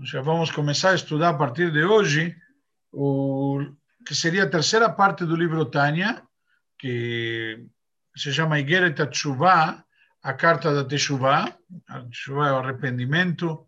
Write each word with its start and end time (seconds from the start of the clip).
Já 0.00 0.22
vamos 0.22 0.50
começar 0.50 0.90
a 0.90 0.94
estudar 0.94 1.28
a 1.28 1.34
partir 1.34 1.70
de 1.70 1.84
hoje 1.84 2.34
o 2.90 3.60
que 4.06 4.14
seria 4.14 4.44
a 4.44 4.50
terceira 4.50 4.88
parte 4.88 5.26
do 5.26 5.36
livro 5.36 5.66
Tânia, 5.66 6.22
que 6.78 7.66
se 8.16 8.32
chama 8.32 8.58
Igeret 8.58 8.94
Teshuvah, 8.94 9.84
a 10.22 10.32
carta 10.32 10.74
da 10.74 10.82
Teshuvah. 10.82 11.54
A 11.88 11.98
é 11.98 12.52
o 12.52 12.56
arrependimento 12.56 13.66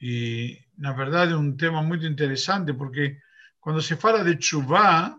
e, 0.00 0.56
na 0.78 0.92
verdade, 0.92 1.32
é 1.32 1.36
um 1.36 1.56
tema 1.56 1.82
muito 1.82 2.06
interessante, 2.06 2.72
porque 2.72 3.18
quando 3.60 3.82
se 3.82 3.96
fala 3.96 4.22
de 4.22 4.36
Teshuvah, 4.36 5.18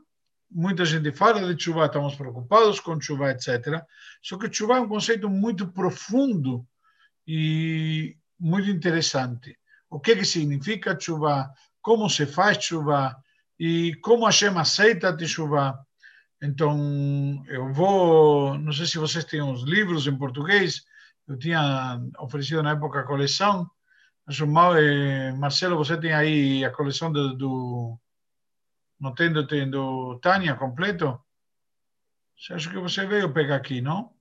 muita 0.50 0.86
gente 0.86 1.12
fala 1.12 1.46
de 1.46 1.56
Teshuvah, 1.56 1.88
estamos 1.88 2.16
preocupados 2.16 2.80
com 2.80 2.98
Teshuvah, 2.98 3.32
etc. 3.32 3.84
Só 4.22 4.38
que 4.38 4.48
Teshuvah 4.48 4.78
é 4.78 4.82
um 4.82 4.88
conceito 4.88 5.30
muito 5.30 5.68
profundo 5.68 6.66
e 7.28 8.16
muito 8.40 8.70
interessante 8.70 9.58
o 9.90 10.00
que, 10.00 10.16
que 10.16 10.26
significa 10.26 10.98
chuva, 11.00 11.50
como 11.82 12.10
se 12.10 12.26
faz 12.26 12.64
chuva 12.64 13.16
e 13.60 13.96
como 14.02 14.26
Hashem 14.26 14.58
aceita 14.58 15.10
a 15.10 15.26
chuva. 15.26 15.80
Então, 16.42 17.44
eu 17.48 17.74
vou, 17.74 18.58
não 18.60 18.72
sei 18.72 18.86
se 18.86 18.98
vocês 18.98 19.26
têm 19.26 19.42
os 19.42 19.64
livros 19.64 20.06
em 20.06 20.18
português, 20.18 20.84
eu 21.28 21.38
tinha 21.38 22.00
oferecido 22.20 22.62
na 22.62 22.72
época 22.72 23.00
a 23.00 23.08
coleção, 23.08 23.70
mas 24.26 24.40
eh, 24.40 25.32
Marcelo, 25.34 25.78
você 25.78 25.98
tem 25.98 26.14
aí 26.14 26.64
a 26.64 26.70
coleção 26.70 27.12
do, 27.12 27.34
do 27.36 28.00
não 29.00 29.14
tem 29.14 29.32
do, 29.32 29.48
tem 29.48 29.70
do 29.70 30.20
Tânia 30.20 30.56
completo? 30.56 31.20
Acho 32.52 32.70
que 32.70 32.78
você 32.78 33.06
veio 33.06 33.34
pegar 33.34 33.56
aqui, 33.56 33.82
não? 33.82 34.12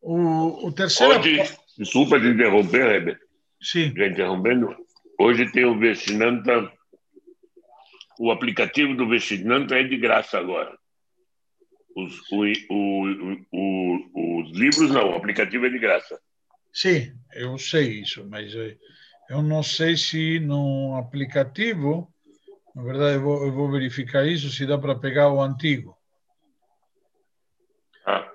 O, 0.00 0.68
o 0.68 0.72
terceiro... 0.72 1.18
Hoje, 1.18 1.56
desculpa 1.76 2.20
te 2.20 2.28
interromper, 2.28 2.94
Heber. 2.94 3.25
Sim. 3.60 3.92
Já 3.96 4.06
interrompendo, 4.06 4.74
hoje 5.18 5.50
tem 5.52 5.64
o 5.64 5.78
Vestinanta, 5.78 6.72
o 8.18 8.30
aplicativo 8.30 8.94
do 8.94 9.08
Vestinanta 9.08 9.76
é 9.76 9.82
de 9.82 9.96
graça 9.96 10.38
agora. 10.38 10.76
Os, 11.94 12.14
o, 12.30 12.44
o, 12.70 13.46
o, 13.52 14.40
os 14.42 14.50
livros 14.52 14.90
não, 14.90 15.12
o 15.12 15.16
aplicativo 15.16 15.66
é 15.66 15.70
de 15.70 15.78
graça. 15.78 16.20
Sim, 16.72 17.18
eu 17.32 17.56
sei 17.56 18.00
isso, 18.00 18.26
mas 18.28 18.54
eh, 18.54 18.76
eu 19.30 19.42
não 19.42 19.62
sei 19.62 19.96
se 19.96 20.38
no 20.38 20.94
aplicativo, 20.96 22.12
na 22.74 22.82
verdade 22.82 23.16
eu 23.16 23.22
vou, 23.22 23.46
eu 23.46 23.52
vou 23.52 23.70
verificar 23.70 24.26
isso, 24.26 24.50
se 24.50 24.66
dá 24.66 24.76
para 24.76 24.94
pegar 24.94 25.32
o 25.32 25.40
antigo. 25.40 25.96
Ah. 28.04 28.30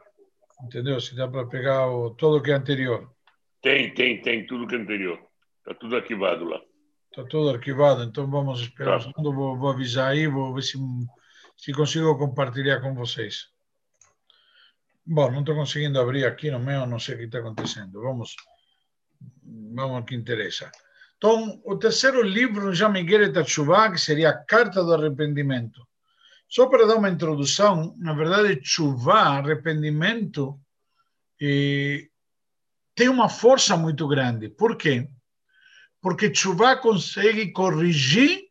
Entendeu? 0.64 1.00
Se 1.00 1.16
dá 1.16 1.28
para 1.28 1.46
pegar 1.46 1.88
o, 1.88 2.10
todo 2.16 2.42
que 2.42 2.50
é 2.50 2.56
anterior. 2.56 3.14
Tem, 3.62 3.94
tem, 3.94 4.22
tem 4.22 4.46
tudo 4.46 4.68
que 4.68 4.76
é 4.76 4.80
anterior. 4.80 5.20
Está 5.60 5.74
tudo 5.76 5.96
arquivado 5.96 6.46
lá. 6.46 6.62
Está 7.10 7.24
tudo 7.26 7.50
arquivado, 7.50 8.04
então 8.04 8.30
vamos 8.30 8.62
esperar 8.62 8.92
tá. 8.92 8.98
um 8.98 9.12
segundo, 9.12 9.34
vou, 9.34 9.58
vou, 9.58 9.70
avisar 9.70 10.12
aí, 10.12 10.28
vou 10.28 10.54
ver 10.54 10.62
se, 10.62 10.78
se 11.58 11.74
consigo 11.74 12.18
compartilhar 12.18 12.80
com 12.80 12.96
vocês. 12.96 13.50
Bom, 15.06 15.32
não 15.32 15.42
estou 15.42 15.56
conseguindo 15.56 16.00
abrir 16.00 16.26
aqui 16.26 16.50
no 16.50 16.60
meu, 16.60 16.86
não 16.86 17.00
sei 17.00 17.16
o 17.16 17.18
que 17.18 17.24
está 17.26 17.40
acontecendo. 17.40 18.02
Vamos, 18.02 18.36
vamos 19.44 19.98
ao 19.98 20.04
que 20.04 20.16
interessa. 20.16 20.72
Então, 21.18 21.62
o 21.66 21.78
terceiro 21.78 22.24
livro 22.24 22.74
já 22.74 22.90
Miguel 22.90 23.32
Tachuvá, 23.32 23.92
que 23.92 24.00
seria 24.00 24.30
a 24.30 24.38
Carta 24.38 24.84
do 24.84 24.94
Arrependimento. 24.94 25.86
Só 26.52 26.68
para 26.68 26.86
dar 26.86 26.96
uma 26.96 27.10
introdução, 27.10 27.96
na 27.98 28.14
verdade, 28.14 28.60
chuvá, 28.64 29.38
arrependimento, 29.38 30.60
e 31.40 32.11
tem 33.02 33.10
uma 33.10 33.28
força 33.28 33.76
muito 33.76 34.08
grande. 34.08 34.48
Por 34.48 34.78
quê? 34.78 35.10
Porque 36.00 36.30
Tshuva 36.30 36.78
consegue 36.78 37.52
corrigir 37.52 38.48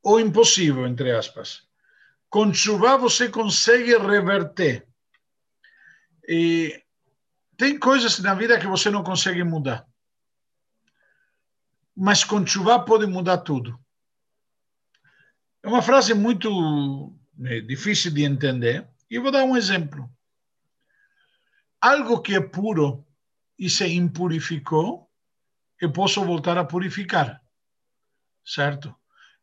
o 0.00 0.20
impossível, 0.20 0.86
entre 0.86 1.10
aspas. 1.10 1.66
Com 2.30 2.52
Tshuva 2.52 2.96
você 2.96 3.28
consegue 3.28 3.98
reverter. 3.98 4.86
E 6.28 6.80
tem 7.56 7.76
coisas 7.76 8.20
na 8.20 8.32
vida 8.32 8.60
que 8.60 8.68
você 8.68 8.90
não 8.90 9.02
consegue 9.02 9.42
mudar. 9.42 9.84
Mas 11.96 12.22
com 12.22 12.44
Tshuva 12.44 12.78
pode 12.84 13.06
mudar 13.06 13.38
tudo. 13.38 13.76
É 15.64 15.66
uma 15.66 15.82
frase 15.82 16.14
muito 16.14 17.12
é, 17.44 17.60
difícil 17.60 18.12
de 18.12 18.22
entender. 18.22 18.88
E 19.10 19.18
vou 19.18 19.32
dar 19.32 19.42
um 19.42 19.56
exemplo 19.56 20.08
algo 21.80 22.20
que 22.20 22.34
é 22.34 22.40
puro 22.40 23.06
e 23.58 23.68
se 23.68 23.86
impurificou, 23.86 25.08
eu 25.80 25.92
posso 25.92 26.24
voltar 26.24 26.58
a 26.58 26.64
purificar. 26.64 27.42
Certo? 28.44 28.94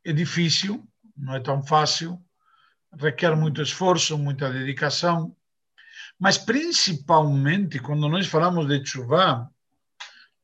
É 0.03 0.11
difícil, 0.11 0.87
não 1.15 1.35
é 1.35 1.39
tão 1.39 1.63
fácil, 1.63 2.21
requer 2.97 3.35
muito 3.35 3.61
esforço, 3.61 4.17
muita 4.17 4.51
dedicação, 4.51 5.35
mas 6.19 6.37
principalmente 6.37 7.79
quando 7.79 8.07
nós 8.07 8.27
falamos 8.27 8.67
de 8.67 8.85
chuva, 8.85 9.49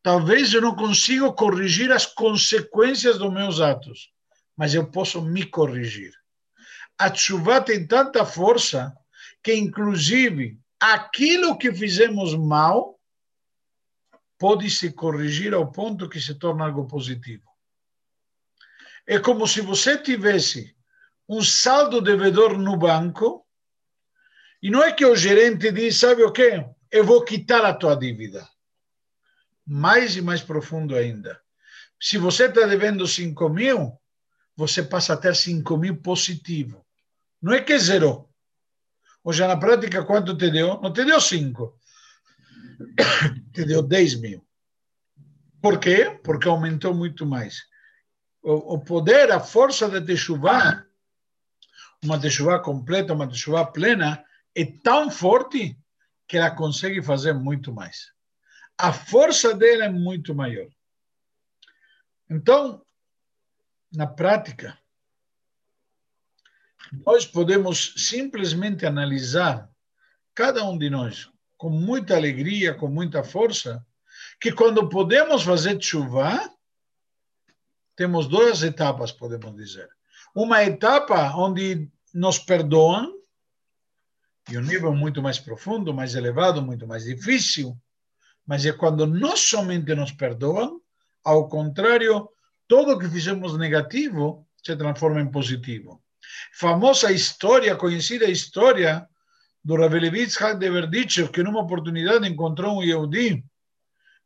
talvez 0.04 0.54
eu 0.54 0.62
não 0.62 0.76
consiga 0.76 1.32
corrigir 1.32 1.92
as 1.92 2.06
consequências 2.06 3.18
dos 3.18 3.32
meus 3.32 3.60
atos, 3.62 4.12
mas 4.56 4.74
eu 4.74 4.90
posso 4.90 5.22
me 5.22 5.46
corrigir. 5.46 6.14
A 6.98 7.14
chuva 7.14 7.62
tem 7.62 7.88
tanta 7.88 8.26
força 8.26 8.96
que, 9.42 9.56
inclusive, 9.56 10.61
aquilo 10.82 11.58
que 11.60 11.72
fizemos 11.72 12.34
mal 12.36 13.00
pode 14.40 14.68
se 14.72 14.92
corrigir 14.92 15.54
ao 15.54 15.72
ponto 15.72 16.10
que 16.10 16.20
se 16.20 16.34
torna 16.34 16.66
algo 16.66 16.88
positivo. 16.88 17.48
É 19.06 19.20
como 19.20 19.48
se 19.48 19.62
você 19.62 19.96
tivesse 19.96 20.76
um 21.30 21.44
saldo 21.44 22.02
devedor 22.02 22.58
no 22.58 22.76
banco 22.76 23.46
e 24.62 24.72
não 24.72 24.82
é 24.82 24.92
que 24.92 25.06
o 25.06 25.16
gerente 25.16 25.72
diz, 25.72 25.98
sabe 25.98 26.24
o 26.24 26.32
quê? 26.32 26.66
Eu 26.90 27.06
vou 27.06 27.24
quitar 27.24 27.64
a 27.64 27.74
tua 27.74 27.96
dívida. 27.96 28.48
Mais 29.66 30.16
e 30.16 30.22
mais 30.22 30.42
profundo 30.42 30.96
ainda. 30.96 31.40
Se 32.00 32.18
você 32.18 32.46
está 32.46 32.66
devendo 32.66 33.08
5 33.08 33.50
mil, 33.50 34.00
você 34.56 34.82
passa 34.82 35.14
a 35.14 35.18
ter 35.18 35.36
5 35.36 35.78
mil 35.78 36.02
positivo. 36.02 36.84
Não 37.40 37.54
é 37.54 37.62
que 37.62 37.78
zerou. 37.78 38.31
Ou 39.24 39.32
já 39.32 39.48
na 39.48 39.58
prática, 39.58 40.04
quanto 40.04 40.36
te 40.36 40.50
deu? 40.50 40.80
Não 40.82 40.92
te 40.92 41.06
deu 41.06 41.20
5. 41.20 41.80
te 43.54 43.66
deu 43.66 43.84
10 43.84 44.20
mil. 44.20 44.48
Por 45.62 45.80
quê? 45.80 46.20
Porque 46.24 46.48
aumentou 46.48 46.94
muito 46.94 47.26
mais. 47.26 47.64
O, 48.42 48.76
o 48.76 48.80
poder, 48.80 49.32
a 49.32 49.40
força 49.40 49.88
da 49.88 50.02
Teshuvah, 50.02 50.86
uma 52.04 52.20
Teshuvah 52.20 52.60
completa, 52.60 53.14
uma 53.14 53.28
Teshuvah 53.28 53.66
plena, 53.66 54.26
é 54.56 54.66
tão 54.66 55.12
forte 55.12 55.78
que 56.28 56.38
ela 56.38 56.50
consegue 56.50 57.04
fazer 57.04 57.34
muito 57.34 57.72
mais. 57.72 58.12
A 58.78 58.92
força 58.92 59.54
dela 59.54 59.86
é 59.86 59.90
muito 59.90 60.34
maior. 60.34 60.68
Então, 62.28 62.84
na 63.94 64.08
prática, 64.08 64.78
nós 66.92 67.26
podemos 67.26 67.94
simplesmente 67.96 68.86
analisar, 68.86 69.70
cada 70.36 70.64
um 70.66 70.78
de 70.78 70.90
nós, 70.90 71.30
com 71.58 71.70
muita 71.70 72.16
alegria, 72.16 72.74
com 72.74 72.88
muita 72.88 73.24
força, 73.24 73.86
que 74.40 74.52
quando 74.52 74.90
podemos 74.90 75.44
fazer 75.44 75.82
chuva, 75.82 76.40
temos 77.96 78.28
duas 78.28 78.62
etapas, 78.64 79.12
podemos 79.12 79.56
dizer. 79.56 79.90
Uma 80.36 80.64
etapa 80.64 81.34
onde 81.36 81.90
nos 82.14 82.40
perdoam, 82.40 83.14
e 84.50 84.58
um 84.58 84.62
nível 84.62 84.94
muito 84.94 85.22
mais 85.22 85.40
profundo, 85.40 85.94
mais 85.94 86.16
elevado, 86.16 86.62
muito 86.62 86.88
mais 86.88 87.04
difícil, 87.06 87.78
mas 88.46 88.66
é 88.66 88.74
quando 88.74 89.06
não 89.06 89.38
somente 89.38 89.94
nos 89.96 90.12
perdoam, 90.12 90.82
ao 91.24 91.48
contrário, 91.48 92.28
tudo 92.68 92.98
que 92.98 93.08
fizemos 93.08 93.58
negativo 93.58 94.48
se 94.64 94.76
transforma 94.76 95.22
em 95.22 95.30
positivo 95.30 96.02
famosa 96.54 97.12
história, 97.12 97.76
conhecida 97.76 98.26
história 98.26 99.08
do 99.64 99.76
Ravelevitz 99.76 100.38
de 100.58 100.70
Verditchev, 100.70 101.30
que 101.30 101.44
numa 101.44 101.62
oportunidade 101.62 102.28
encontrou 102.28 102.78
um 102.78 102.84
Yehudi, 102.84 103.44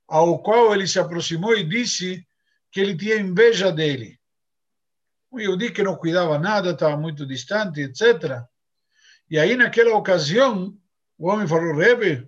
ao 0.07 0.41
qual 0.41 0.73
ele 0.73 0.87
se 0.87 0.99
aproximou 0.99 1.55
e 1.55 1.63
disse 1.63 2.25
que 2.71 2.79
ele 2.79 2.95
tinha 2.95 3.17
inveja 3.17 3.71
dele. 3.71 4.19
Um 5.31 5.39
Yehudi 5.39 5.71
que 5.71 5.83
não 5.83 5.95
cuidava 5.95 6.39
nada, 6.39 6.71
estava 6.71 6.95
muito 6.95 7.25
distante, 7.25 7.81
etc. 7.81 8.43
E 9.29 9.37
aí, 9.37 9.55
naquela 9.55 9.95
ocasião, 9.95 10.77
o 11.17 11.27
homem 11.29 11.47
falou, 11.47 11.75
Rebe, 11.75 12.27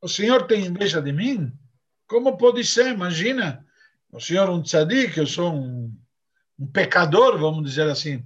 o 0.00 0.08
senhor 0.08 0.46
tem 0.46 0.66
inveja 0.66 1.00
de 1.00 1.12
mim? 1.12 1.52
Como 2.06 2.36
pode 2.36 2.64
ser? 2.64 2.88
Imagina, 2.88 3.64
o 4.10 4.20
senhor 4.20 4.48
é 4.48 4.50
um 4.50 4.62
tzadik, 4.62 5.16
eu 5.16 5.26
sou 5.26 5.54
um 5.54 5.94
um 6.62 6.66
pecador, 6.66 7.38
vamos 7.38 7.68
dizer 7.68 7.88
assim. 7.90 8.22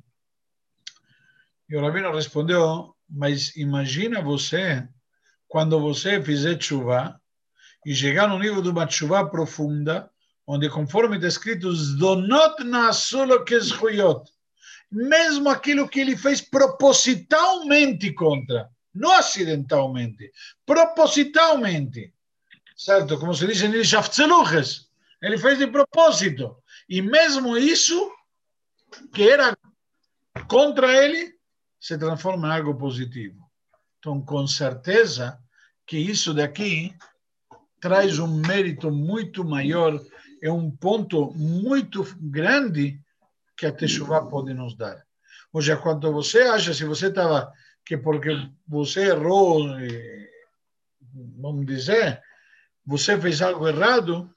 E 1.69 1.75
o 1.75 1.81
Rabino 1.81 2.15
respondeu, 2.15 2.95
mas 3.09 3.57
imagina 3.57 4.21
você, 4.21 4.87
quando 5.49 5.81
você 5.81 6.23
fizer 6.23 6.61
chuva, 6.61 7.19
e 7.85 7.95
chegar 7.95 8.29
no 8.29 8.39
nível 8.39 8.61
de 8.61 8.69
uma 8.69 8.89
chuva 8.89 9.29
profunda, 9.29 10.11
onde, 10.47 10.69
conforme 10.69 11.17
está 11.17 11.29
escrito, 11.29 11.73
Zdonot 11.73 12.57
Keshuyot, 13.47 14.31
mesmo 14.93 15.49
aquilo 15.49 15.89
que 15.89 16.01
ele 16.01 16.17
fez 16.17 16.41
propositalmente 16.43 18.13
contra, 18.13 18.69
não 18.95 19.13
acidentalmente, 19.13 20.31
propositalmente, 20.67 22.13
certo? 22.77 23.19
Como 23.19 23.35
se 23.35 23.47
diz 23.47 23.63
em 23.63 23.73
ele 25.23 25.39
fez 25.39 25.59
de 25.59 25.67
propósito. 25.67 26.57
E 26.89 27.01
mesmo 27.01 27.57
isso, 27.57 28.13
que 29.13 29.29
era 29.29 29.57
contra 30.49 31.05
ele, 31.05 31.35
se 31.81 31.99
transforma 31.99 32.49
em 32.49 32.59
algo 32.59 32.75
positivo. 32.77 33.39
Então, 33.99 34.21
com 34.21 34.47
certeza 34.47 35.39
que 35.87 35.97
isso 35.99 36.35
daqui 36.35 36.95
traz 37.81 38.19
um 38.19 38.41
mérito 38.41 38.91
muito 38.91 39.45
maior, 39.45 40.01
é 40.43 40.51
um 40.51 40.71
ponto 40.71 41.33
muito 41.35 42.05
grande 42.21 43.01
que 43.57 43.67
a 43.67 43.73
Teshuvah 43.73 44.27
pode 44.27 44.53
nos 44.53 44.77
dar. 44.77 45.05
Ou 45.53 45.63
seja, 45.63 45.77
quando 45.77 46.13
você 46.13 46.43
acha, 46.43 46.75
se 46.75 46.85
você 46.85 47.07
estava, 47.07 47.53
que 47.85 47.97
porque 47.97 48.31
você 48.67 49.07
errou, 49.07 49.79
eh, 49.79 50.29
vamos 51.39 51.65
dizer, 51.65 52.21
você 52.85 53.19
fez 53.19 53.41
algo 53.41 53.67
errado, 53.67 54.31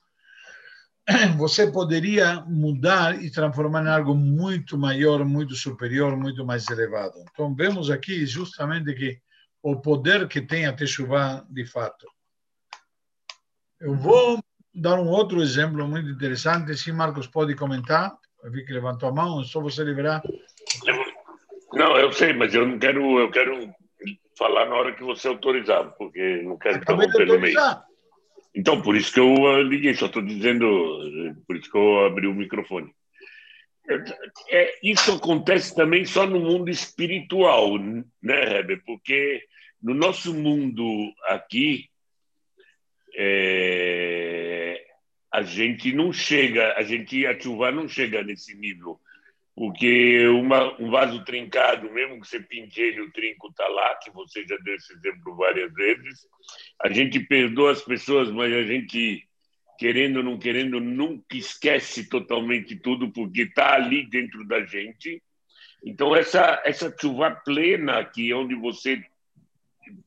você 1.38 1.72
poderia 1.72 2.42
mudar 2.48 3.22
e 3.22 3.32
transformar 3.32 3.84
em 3.84 3.90
algo 3.90 4.14
muito 4.14 4.78
maior, 4.78 5.26
muito 5.26 5.56
superior, 5.56 6.16
muito 6.16 6.46
mais 6.46 6.68
elevado. 6.70 7.14
Então, 7.32 7.54
vemos 7.56 7.90
aqui 7.90 8.26
justamente 8.26 8.94
que 8.94 9.20
o 9.62 9.76
poder 9.82 10.28
que 10.28 10.42
tem 10.42 10.66
a 10.66 10.74
Teshuvah 10.74 11.46
de 11.50 11.66
fato. 11.66 12.08
Eu 13.80 13.96
vou 13.96 14.40
dar 14.74 15.00
um 15.00 15.08
outro 15.08 15.42
exemplo 15.42 15.88
muito 15.88 16.10
interessante. 16.10 16.78
Se 16.78 16.92
Marcos 16.92 17.28
pode 17.28 17.56
comentar, 17.56 18.16
eu 18.44 18.52
vi 18.52 18.66
que 18.66 18.74
levantou 18.74 19.10
a 19.10 19.14
mão, 19.14 19.44
só 19.44 19.62
você 19.62 19.84
liberar. 19.84 20.22
Não, 21.74 21.98
eu 21.98 22.12
sei, 22.12 22.34
mas 22.34 22.54
eu 22.54 22.66
não 22.66 22.80
quero, 22.80 23.20
eu 23.20 23.32
quero 23.32 23.74
falar 24.38 24.68
na 24.68 24.76
hora 24.76 24.96
que 24.96 25.04
você 25.04 25.28
autorizar, 25.28 25.92
porque 25.98 26.42
não 26.44 26.58
quero 26.58 26.78
interromper 26.78 27.26
no 27.26 27.40
meio. 27.40 27.58
Então, 28.54 28.82
por 28.82 28.96
isso 28.96 29.14
que 29.14 29.20
eu 29.20 29.62
liguei, 29.62 29.94
só 29.94 30.08
estou 30.08 30.22
dizendo, 30.22 30.66
por 31.46 31.56
isso 31.56 31.70
que 31.70 31.78
eu 31.78 32.06
abri 32.06 32.28
o 32.28 32.34
microfone. 32.34 32.94
É, 34.50 34.80
isso 34.84 35.14
acontece 35.14 35.76
também 35.76 36.06
só 36.06 36.26
no 36.26 36.40
mundo 36.40 36.70
espiritual, 36.70 37.78
né, 38.22 38.60
Heber? 38.60 38.84
Porque 38.86 39.44
no 39.82 39.94
nosso 39.94 40.34
mundo 40.34 41.12
aqui, 41.28 41.90
é, 43.16 44.86
a 45.32 45.42
gente 45.42 45.92
não 45.92 46.14
chega, 46.14 46.74
a 46.76 46.84
gente 46.84 47.26
a 47.26 47.40
chuva 47.40 47.72
não 47.72 47.88
chega 47.88 48.24
nesse 48.24 48.56
nível, 48.56 49.00
porque 49.60 50.26
uma, 50.30 50.82
um 50.82 50.90
vaso 50.90 51.22
trincado, 51.26 51.92
mesmo 51.92 52.22
que 52.22 52.30
você 52.30 52.40
pinte 52.40 52.80
ele, 52.80 53.02
o 53.02 53.12
trinco 53.12 53.50
está 53.50 53.68
lá, 53.68 53.94
que 53.96 54.10
você 54.10 54.48
já 54.48 54.56
deu 54.64 54.74
esse 54.74 54.94
exemplo 54.94 55.36
várias 55.36 55.74
vezes, 55.74 56.26
a 56.82 56.90
gente 56.90 57.20
perdoa 57.20 57.74
as 57.74 57.82
pessoas, 57.82 58.32
mas 58.32 58.54
a 58.54 58.64
gente 58.64 59.28
querendo 59.78 60.18
ou 60.18 60.24
não 60.24 60.40
querendo, 60.40 60.80
nunca 60.80 61.36
esquece 61.36 62.08
totalmente 62.08 62.74
tudo, 62.78 63.12
porque 63.12 63.42
está 63.42 63.74
ali 63.74 64.10
dentro 64.10 64.48
da 64.48 64.66
gente. 64.66 65.22
Então, 65.84 66.16
essa, 66.16 66.62
essa 66.64 66.96
chuva 66.98 67.30
plena 67.32 68.00
aqui, 68.00 68.34
onde 68.34 68.56
você 68.56 69.04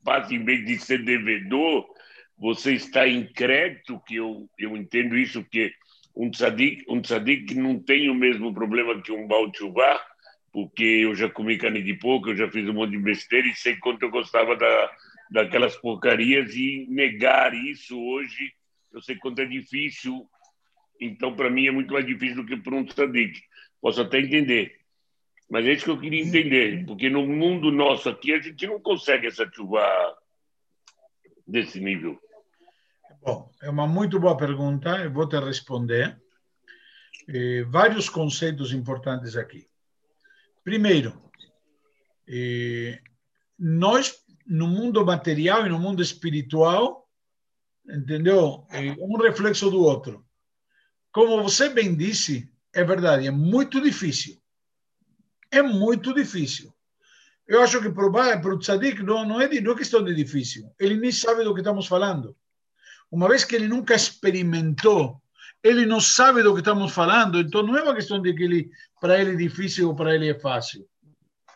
passa, 0.02 0.34
em 0.34 0.43
vez 0.43 0.64
de 0.64 0.78
ser 0.78 1.04
devedor, 1.04 1.87
você 2.38 2.72
está 2.72 3.06
em 3.06 3.26
crédito, 3.26 4.00
que 4.06 4.16
eu, 4.16 4.49
eu 4.58 4.75
entendo 4.78 5.14
isso, 5.14 5.44
que 5.44 5.75
um 6.14 6.31
tzadik, 6.31 6.85
um 6.88 7.00
tzadik 7.00 7.55
não 7.55 7.79
tem 7.79 8.11
o 8.11 8.14
mesmo 8.14 8.53
problema 8.53 9.00
que 9.00 9.12
um 9.12 9.26
Baal 9.26 9.50
porque 10.53 10.85
eu 10.85 11.14
já 11.14 11.31
comi 11.31 11.56
carne 11.56 11.82
de 11.82 11.94
porco, 11.94 12.31
eu 12.31 12.37
já 12.37 12.50
fiz 12.50 12.69
um 12.69 12.75
monte 12.75 12.91
de 12.91 12.99
besteira 12.99 13.49
e 13.49 13.55
sei 13.55 13.76
quanto 13.76 14.03
eu 14.03 14.11
gostava 14.11 14.55
da, 14.55 14.91
daquelas 15.31 15.75
porcarias 15.76 16.55
e 16.55 16.87
negar 16.91 17.55
isso 17.55 17.99
hoje 17.99 18.53
eu 18.93 19.00
sei 19.00 19.17
quanto 19.17 19.41
é 19.41 19.47
difícil, 19.47 20.29
então 21.00 21.35
para 21.35 21.50
mim 21.50 21.67
é 21.67 21.70
muito 21.70 21.93
mais 21.93 22.06
difícil 22.06 22.37
do 22.37 22.47
que 22.47 22.56
para 22.56 22.76
um 22.76 22.85
tzadik. 22.85 23.41
Posso 23.81 24.03
até 24.03 24.20
entender, 24.20 24.79
mas 25.50 25.67
é 25.67 25.73
isso 25.73 25.85
que 25.85 25.91
eu 25.91 26.00
queria 26.00 26.23
entender, 26.23 26.85
porque 26.87 27.09
no 27.09 27.26
mundo 27.26 27.73
nosso 27.73 28.09
aqui 28.09 28.32
a 28.32 28.41
gente 28.41 28.67
não 28.67 28.81
consegue 28.81 29.26
essa 29.26 29.50
chuva 29.50 29.82
desse 31.47 31.81
nível. 31.81 32.20
Bom, 33.24 33.48
é 33.62 33.70
uma 33.70 33.86
muito 33.86 34.19
boa 34.19 34.36
pergunta, 34.36 34.96
eu 35.00 35.12
vou 35.12 35.28
te 35.28 35.38
responder. 35.38 36.20
Eh, 37.28 37.62
vários 37.69 38.08
conceitos 38.08 38.72
importantes 38.72 39.36
aqui. 39.36 39.69
Primeiro, 40.64 41.22
eh, 42.26 43.00
nós, 43.56 44.12
no 44.44 44.66
mundo 44.66 45.06
material 45.06 45.64
e 45.64 45.69
no 45.69 45.78
mundo 45.78 46.02
espiritual, 46.02 47.08
entendeu? 47.88 48.66
Um 48.98 49.16
reflexo 49.16 49.70
do 49.70 49.80
outro. 49.80 50.26
Como 51.12 51.44
você 51.44 51.68
bem 51.68 51.94
disse, 51.94 52.52
é 52.75 52.82
verdade, 52.82 53.28
é 53.28 53.30
muito 53.30 53.80
difícil. 53.80 54.36
É 55.48 55.62
muito 55.62 56.12
difícil. 56.12 56.75
Eu 57.46 57.62
acho 57.62 57.80
que 57.80 57.90
para 57.90 58.52
o 58.52 58.58
tzadik 58.58 59.00
não, 59.00 59.25
não, 59.25 59.40
é, 59.40 59.60
não 59.60 59.72
é 59.72 59.76
questão 59.76 60.02
de 60.02 60.12
difícil. 60.12 60.75
Ele 60.76 60.96
nem 60.96 61.12
sabe 61.12 61.44
do 61.44 61.54
que 61.54 61.60
estamos 61.60 61.86
falando. 61.86 62.36
Uma 63.12 63.29
vez 63.29 63.44
que 63.44 63.55
ele 63.55 63.69
nunca 63.69 63.94
experimentou, 63.94 65.20
ele 65.62 65.85
não 65.85 66.00
sabe 66.00 66.43
do 66.43 66.55
que 66.55 66.61
estamos 66.61 66.93
falando, 66.93 67.38
então 67.38 67.62
não 67.62 67.76
é 67.76 67.82
uma 67.82 67.94
questão 67.94 68.20
de 68.23 68.32
que 68.32 68.43
ele, 68.43 68.70
para 68.99 69.20
ele 69.20 69.32
é 69.32 69.37
difícil 69.37 69.88
ou 69.88 69.94
para 69.94 70.14
ele 70.14 70.31
é 70.31 70.41
fácil. 70.41 70.88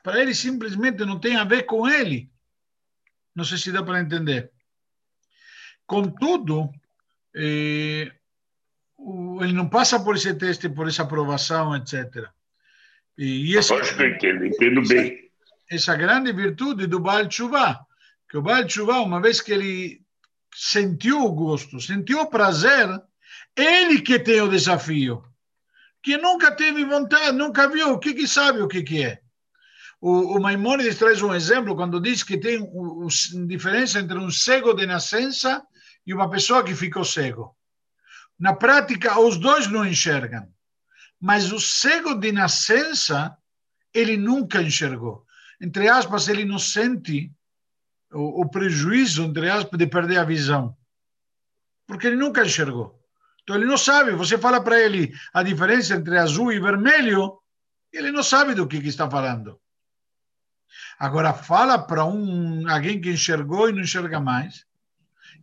Para 0.02 0.20
ele 0.20 0.34
simplesmente 0.34 1.02
não 1.06 1.18
tem 1.18 1.34
a 1.36 1.44
ver 1.44 1.62
com 1.62 1.88
ele. 1.88 2.30
Não 3.34 3.42
sei 3.42 3.56
se 3.56 3.72
dá 3.72 3.82
para 3.82 4.00
entender. 4.00 4.50
Contudo, 5.86 6.70
eh, 7.34 8.12
ele 9.40 9.52
não 9.54 9.68
passa 9.68 9.98
por 9.98 10.14
esse 10.14 10.34
teste, 10.34 10.68
por 10.68 10.86
essa 10.86 11.04
aprovação, 11.04 11.74
etc. 11.74 12.28
E, 13.16 13.52
e 13.52 13.56
esse, 13.56 13.72
Acho 13.72 13.96
que 13.96 14.02
eu 14.02 14.10
entendo, 14.10 14.44
entendo 14.44 14.86
bem. 14.86 15.30
Essa 15.70 15.96
grande 15.96 16.32
virtude 16.32 16.86
do 16.86 17.00
Baal 17.00 17.26
Tshuva, 17.26 17.80
que 18.28 18.36
o 18.36 18.42
Baal 18.42 18.66
Tshuva, 18.66 19.00
uma 19.00 19.20
vez 19.20 19.40
que 19.40 19.52
ele 19.52 20.05
sentiu 20.56 21.22
o 21.22 21.32
gosto, 21.32 21.78
sentiu 21.78 22.20
o 22.20 22.30
prazer, 22.30 22.88
ele 23.54 24.00
que 24.00 24.18
tem 24.18 24.40
o 24.40 24.48
desafio, 24.48 25.22
que 26.02 26.16
nunca 26.16 26.50
teve 26.50 26.82
vontade, 26.84 27.36
nunca 27.36 27.68
viu, 27.68 27.92
o 27.92 27.98
que, 27.98 28.14
que 28.14 28.26
sabe 28.26 28.62
o 28.62 28.68
que, 28.68 28.82
que 28.82 29.04
é. 29.04 29.20
O, 30.00 30.36
o 30.36 30.40
Maimonides 30.40 30.98
traz 30.98 31.20
um 31.20 31.34
exemplo 31.34 31.76
quando 31.76 32.00
diz 32.00 32.22
que 32.22 32.38
tem 32.38 32.58
o, 32.58 33.06
o, 33.06 33.08
diferença 33.46 33.98
entre 33.98 34.16
um 34.18 34.30
cego 34.30 34.72
de 34.72 34.86
nascença 34.86 35.62
e 36.06 36.14
uma 36.14 36.30
pessoa 36.30 36.64
que 36.64 36.74
ficou 36.74 37.04
cego. 37.04 37.54
Na 38.38 38.54
prática, 38.54 39.18
os 39.20 39.36
dois 39.36 39.66
não 39.66 39.84
enxergam. 39.84 40.48
Mas 41.20 41.52
o 41.52 41.60
cego 41.60 42.14
de 42.14 42.32
nascença, 42.32 43.36
ele 43.92 44.16
nunca 44.16 44.62
enxergou. 44.62 45.24
Entre 45.60 45.88
aspas, 45.88 46.28
ele 46.28 46.44
não 46.44 46.58
sente 46.58 47.32
o, 48.16 48.42
o 48.42 48.48
prejuízo, 48.48 49.22
entre 49.24 49.50
aspas, 49.50 49.78
de 49.78 49.86
perder 49.86 50.18
a 50.18 50.24
visão. 50.24 50.76
Porque 51.86 52.06
ele 52.06 52.16
nunca 52.16 52.44
enxergou. 52.44 52.98
Então, 53.42 53.56
ele 53.56 53.66
não 53.66 53.78
sabe. 53.78 54.12
Você 54.12 54.38
fala 54.38 54.60
para 54.60 54.80
ele 54.80 55.12
a 55.32 55.42
diferença 55.42 55.94
entre 55.94 56.18
azul 56.18 56.50
e 56.50 56.58
vermelho, 56.58 57.38
ele 57.92 58.10
não 58.10 58.22
sabe 58.22 58.54
do 58.54 58.66
que, 58.66 58.80
que 58.80 58.88
está 58.88 59.08
falando. 59.08 59.60
Agora, 60.98 61.32
fala 61.32 61.78
para 61.78 62.04
um, 62.04 62.68
alguém 62.68 63.00
que 63.00 63.10
enxergou 63.10 63.68
e 63.68 63.72
não 63.72 63.82
enxerga 63.82 64.18
mais, 64.18 64.66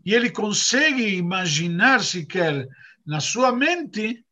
e 0.03 0.13
ele 0.13 0.29
consegue 0.29 1.15
imaginar 1.15 2.03
sequer 2.03 2.67
na 3.05 3.19
sua 3.19 3.51
mente 3.51 4.25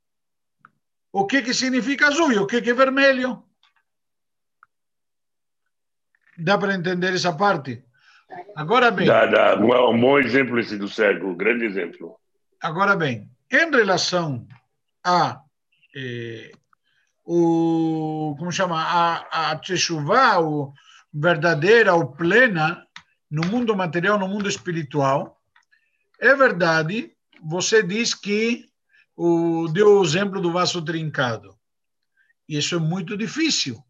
o 1.12 1.26
que, 1.26 1.42
que 1.42 1.54
significa 1.54 2.08
azul 2.08 2.32
e 2.32 2.38
o 2.40 2.48
que, 2.48 2.62
que 2.62 2.72
é 2.72 2.74
vermelho. 2.74 3.44
Dá 6.38 6.58
para 6.58 6.74
entender 6.74 7.14
essa 7.14 7.34
parte? 7.34 7.84
Agora 8.56 8.92
bem. 8.92 9.08
Dá, 9.08 9.26
dá. 9.26 9.56
Um 9.56 10.00
bom 10.00 10.20
exemplo 10.20 10.60
esse 10.60 10.78
do 10.78 10.88
cego, 10.88 11.28
um 11.28 11.36
grande 11.36 11.66
exemplo. 11.66 12.16
Agora 12.62 12.96
bem, 12.96 13.30
em 13.52 13.72
relação 13.72 14.48
a 15.04 15.42
eh, 15.96 16.52
o 17.26 18.36
como 18.38 18.52
chama 18.52 18.82
a, 18.82 19.52
a 19.52 19.56
Teshuvah, 19.58 20.42
o 20.42 20.74
verdadeira 21.14 21.94
ou 21.94 22.12
plena 22.12 22.86
no 23.30 23.46
mundo 23.48 23.76
material, 23.76 24.20
no 24.20 24.28
mundo 24.28 24.48
espiritual, 24.48 25.38
é 26.20 26.36
verdade, 26.36 27.12
você 27.42 27.82
diz 27.82 28.14
que 28.14 28.66
o, 29.16 29.68
deu 29.70 30.00
o 30.00 30.04
exemplo 30.04 30.42
do 30.42 30.52
vaso 30.52 30.82
trincado. 30.82 31.56
Isso 32.48 32.76
é 32.76 32.80
muito 32.80 33.18
difícil. 33.18 33.82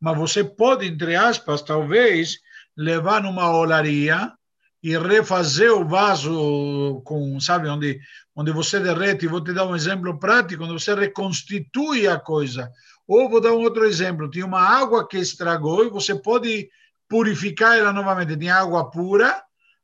Mas 0.00 0.16
você 0.16 0.44
pode, 0.44 0.86
entre 0.86 1.16
aspas, 1.16 1.62
talvez, 1.62 2.38
levar 2.78 3.20
numa 3.20 3.50
olaria 3.50 4.32
e 4.80 4.96
refazer 4.96 5.72
o 5.72 5.84
vaso 5.84 7.02
com, 7.04 7.40
sabe, 7.40 7.68
onde, 7.68 8.00
onde 8.36 8.52
você 8.52 8.78
derrete. 8.78 9.26
Vou 9.26 9.42
te 9.42 9.52
dar 9.52 9.66
um 9.66 9.74
exemplo 9.74 10.16
prático, 10.16 10.62
onde 10.62 10.74
você 10.74 10.94
reconstitui 10.94 12.06
a 12.06 12.20
coisa. 12.20 12.70
Ou 13.06 13.28
vou 13.28 13.40
dar 13.40 13.52
um 13.52 13.62
outro 13.62 13.84
exemplo. 13.84 14.30
Tinha 14.30 14.46
uma 14.46 14.60
água 14.60 15.08
que 15.08 15.18
estragou 15.18 15.84
e 15.84 15.90
você 15.90 16.14
pode 16.14 16.70
purificar 17.08 17.76
ela 17.76 17.92
novamente. 17.92 18.36
Tinha 18.36 18.54
água 18.54 18.88
pura, 18.88 19.42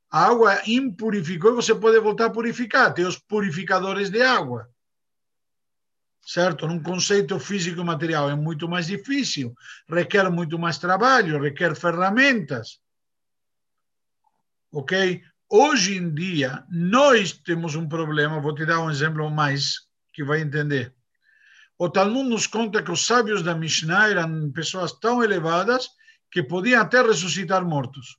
a 0.08 0.26
água 0.26 0.62
impurificou 0.64 1.50
e 1.50 1.56
você 1.56 1.74
pode 1.74 1.98
voltar 1.98 2.26
a 2.26 2.30
purificar. 2.30 2.94
Tem 2.94 3.04
os 3.04 3.18
purificadores 3.18 4.08
de 4.08 4.22
água. 4.22 4.68
Certo? 6.24 6.68
Num 6.68 6.80
conceito 6.80 7.38
físico 7.40 7.80
e 7.80 7.84
material 7.84 8.30
é 8.30 8.36
muito 8.36 8.68
mais 8.68 8.86
difícil, 8.86 9.52
requer 9.86 10.30
muito 10.30 10.58
mais 10.58 10.78
trabalho, 10.78 11.42
requer 11.42 11.74
ferramentas 11.74 12.83
ok? 14.74 15.22
Hoje 15.48 15.96
em 15.96 16.12
dia, 16.12 16.64
nós 16.68 17.32
temos 17.32 17.76
um 17.76 17.88
problema, 17.88 18.40
vou 18.40 18.54
te 18.54 18.66
dar 18.66 18.80
um 18.80 18.90
exemplo 18.90 19.30
mais 19.30 19.86
que 20.12 20.24
vai 20.24 20.40
entender. 20.40 20.92
O 21.78 21.88
Talmud 21.88 22.28
nos 22.28 22.46
conta 22.46 22.82
que 22.82 22.90
os 22.90 23.06
sábios 23.06 23.42
da 23.42 23.54
Mishnah 23.54 24.10
eram 24.10 24.50
pessoas 24.52 24.92
tão 24.92 25.22
elevadas 25.22 25.88
que 26.30 26.42
podiam 26.42 26.82
até 26.82 27.02
ressuscitar 27.02 27.64
mortos. 27.64 28.18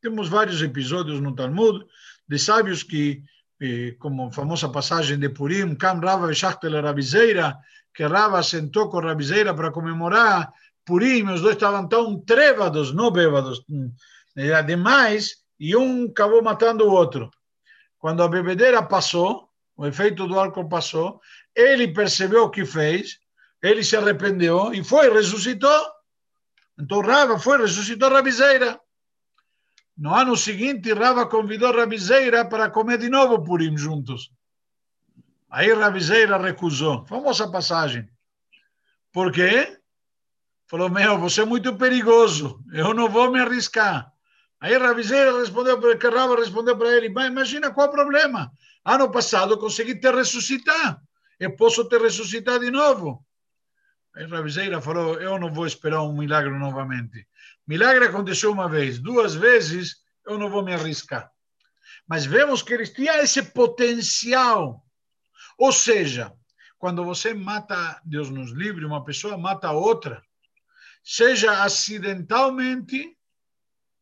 Temos 0.00 0.28
vários 0.28 0.62
episódios 0.62 1.20
no 1.20 1.34
Talmud 1.34 1.84
de 2.28 2.38
sábios 2.38 2.82
que, 2.82 3.22
eh, 3.60 3.96
como 3.98 4.26
a 4.26 4.32
famosa 4.32 4.68
passagem 4.68 5.18
de 5.18 5.28
Purim, 5.28 5.74
Kam 5.74 6.00
Rava 6.00 6.26
Veshachtel 6.28 6.82
Rabizeira, 6.82 7.56
que 7.94 8.04
Rava 8.04 8.42
sentou 8.42 8.88
com 8.88 9.00
Rabizeira 9.00 9.54
para 9.54 9.70
comemorar 9.70 10.52
Purim, 10.84 11.28
os 11.30 11.40
dois 11.40 11.54
estavam 11.54 11.88
tão 11.88 12.18
trévados, 12.18 12.92
não 12.92 13.10
bêbados, 13.10 13.64
era 14.36 14.62
demais 14.62 15.36
e 15.58 15.76
um 15.76 16.06
acabou 16.06 16.42
matando 16.42 16.84
o 16.86 16.90
outro. 16.90 17.30
Quando 17.98 18.22
a 18.22 18.28
bebedeira 18.28 18.82
passou, 18.82 19.48
o 19.76 19.86
efeito 19.86 20.26
do 20.26 20.38
álcool 20.38 20.68
passou, 20.68 21.20
ele 21.54 21.92
percebeu 21.92 22.44
o 22.44 22.50
que 22.50 22.64
fez, 22.64 23.18
ele 23.62 23.84
se 23.84 23.96
arrependeu 23.96 24.72
e 24.72 24.82
foi, 24.82 25.12
ressuscitou. 25.12 25.86
Então 26.78 27.00
Rava 27.00 27.38
foi, 27.38 27.58
ressuscitou 27.58 28.10
Rabizeira. 28.10 28.80
No 29.96 30.14
ano 30.14 30.36
seguinte, 30.36 30.92
Rava 30.92 31.26
convidou 31.26 31.72
Rabizeira 31.72 32.44
para 32.44 32.70
comer 32.70 32.98
de 32.98 33.08
novo 33.08 33.44
Purim 33.44 33.76
juntos. 33.76 34.32
Aí 35.50 35.72
Rabizeira 35.72 36.38
recusou. 36.38 37.06
Famosa 37.06 37.50
passagem. 37.50 38.08
Por 39.12 39.30
quê? 39.30 39.78
Falou, 40.66 40.88
meu, 40.88 41.18
você 41.18 41.42
é 41.42 41.44
muito 41.44 41.76
perigoso, 41.76 42.64
eu 42.72 42.94
não 42.94 43.08
vou 43.08 43.30
me 43.30 43.38
arriscar. 43.38 44.11
Aí 44.62 44.78
Ravizeira 44.78 45.36
respondeu, 45.40 45.98
que 45.98 46.08
Rava 46.08 46.36
respondeu 46.36 46.78
para 46.78 46.96
ele, 46.96 47.08
mas 47.08 47.26
imagina 47.26 47.72
qual 47.72 47.88
é 47.88 47.90
o 47.90 47.92
problema. 47.92 48.52
Ano 48.84 49.10
passado 49.10 49.58
consegui 49.58 49.98
te 49.98 50.08
ressuscitar, 50.12 51.02
eu 51.40 51.56
posso 51.56 51.88
te 51.88 51.98
ressuscitar 51.98 52.60
de 52.60 52.70
novo. 52.70 53.26
Aí 54.14 54.24
Ravizeira 54.24 54.80
falou, 54.80 55.20
eu 55.20 55.36
não 55.36 55.52
vou 55.52 55.66
esperar 55.66 56.02
um 56.02 56.16
milagre 56.16 56.56
novamente. 56.56 57.26
Milagre 57.66 58.04
aconteceu 58.04 58.52
uma 58.52 58.68
vez, 58.68 59.00
duas 59.00 59.34
vezes, 59.34 59.96
eu 60.24 60.38
não 60.38 60.48
vou 60.48 60.62
me 60.62 60.72
arriscar. 60.72 61.28
Mas 62.06 62.24
vemos 62.24 62.62
que 62.62 62.72
eles 62.72 62.92
tinham 62.92 63.16
esse 63.16 63.42
potencial. 63.42 64.86
Ou 65.58 65.72
seja, 65.72 66.32
quando 66.78 67.04
você 67.04 67.34
mata, 67.34 68.00
Deus 68.04 68.30
nos 68.30 68.52
livre, 68.52 68.84
uma 68.84 69.04
pessoa 69.04 69.36
mata 69.36 69.72
outra, 69.72 70.22
seja 71.02 71.64
acidentalmente 71.64 73.16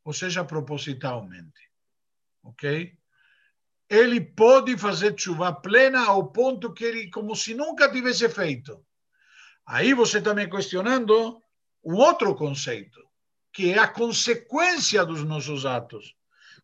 ou 0.05 0.13
seja, 0.13 0.45
propositalmente. 0.45 1.71
Ok? 2.43 2.97
Ele 3.89 4.21
pode 4.21 4.79
fazer 4.79 5.19
chuva 5.19 5.53
plena 5.53 6.07
ao 6.07 6.29
ponto 6.29 6.73
que 6.73 6.85
ele, 6.85 7.11
como 7.11 7.35
se 7.35 7.55
nunca 7.55 7.91
tivesse 7.91 8.29
feito. 8.29 8.85
Aí 9.67 9.93
você 9.95 10.19
está 10.19 10.33
me 10.33 10.47
questionando 10.49 11.43
um 11.85 11.95
outro 11.95 12.35
conceito, 12.35 13.01
que 13.53 13.73
é 13.73 13.79
a 13.79 13.89
consequência 13.89 15.05
dos 15.05 15.25
nossos 15.25 15.67
atos. 15.67 16.15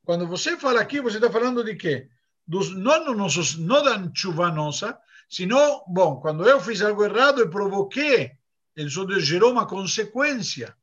Quando 0.05 0.27
você 0.27 0.57
fala 0.57 0.81
aqui, 0.81 1.01
você 1.01 1.17
está 1.17 1.31
falando 1.31 1.65
de 1.65 1.75
quê? 1.75 2.09
Dos, 2.47 2.73
não, 2.75 3.13
nossos, 3.13 3.57
não 3.57 3.83
da 3.83 4.11
chuva 4.15 4.53
nossa, 4.53 4.97
senão, 5.29 5.83
bom, 5.89 6.21
quando 6.21 6.49
eu 6.49 6.61
fiz 6.61 6.81
algo 6.81 7.05
errado 7.05 7.43
e 7.43 7.51
provoquei, 7.51 8.33
isso 8.77 9.21
gerou 9.21 9.51
uma 9.51 9.67
consequência 9.67 10.77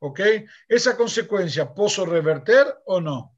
ok? 0.00 0.46
Essa 0.68 0.94
consequência 0.94 1.64
posso 1.66 2.04
reverter 2.04 2.66
ou 2.86 3.00
não? 3.00 3.30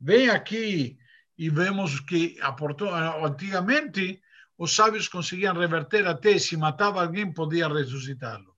Vem 0.00 0.30
aqui 0.30 0.98
e 1.36 1.50
vemos 1.50 2.00
que 2.00 2.38
aportou, 2.40 2.94
antigamente 2.94 4.22
os 4.56 4.74
sábios 4.74 5.08
conseguiam 5.08 5.54
reverter 5.54 6.06
até 6.06 6.38
se 6.38 6.56
matava 6.56 7.00
alguém 7.00 7.32
podia 7.32 7.68
ressuscitá-lo. 7.68 8.54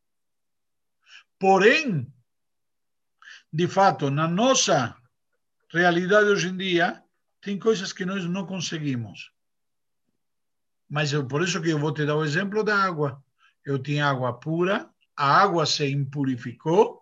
Porém, 1.38 2.12
de 3.52 3.68
fato, 3.68 4.10
na 4.10 4.26
nossa 4.28 4.96
realidade 5.68 6.28
hoje 6.28 6.48
em 6.48 6.56
dia, 6.56 7.02
tem 7.40 7.58
coisas 7.58 7.92
que 7.92 8.04
nós 8.04 8.24
não 8.24 8.46
conseguimos. 8.46 9.32
Mas 10.88 11.12
eu, 11.12 11.26
por 11.26 11.42
isso 11.42 11.60
que 11.60 11.70
eu 11.70 11.78
vou 11.78 11.92
te 11.92 12.04
dar 12.06 12.16
o 12.16 12.24
exemplo 12.24 12.62
da 12.62 12.76
água. 12.76 13.22
Eu 13.64 13.78
tinha 13.78 14.06
água 14.06 14.38
pura, 14.38 14.88
a 15.16 15.40
água 15.40 15.66
se 15.66 15.90
impurificou, 15.90 17.01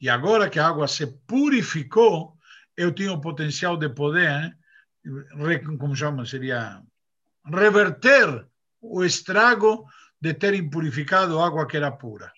e 0.00 0.08
agora 0.08 0.48
que 0.48 0.58
a 0.58 0.68
água 0.68 0.86
se 0.86 1.06
purificou, 1.06 2.36
eu 2.76 2.92
tenho 2.92 3.14
o 3.14 3.20
potencial 3.20 3.76
de 3.76 3.88
poder, 3.88 4.56
como 5.78 5.96
chama, 5.96 6.24
seria 6.24 6.82
reverter 7.44 8.46
o 8.80 9.04
estrago 9.04 9.86
de 10.20 10.34
ter 10.34 10.54
impurificado 10.54 11.40
água 11.40 11.66
que 11.66 11.76
era 11.76 11.90
pura. 11.90 12.32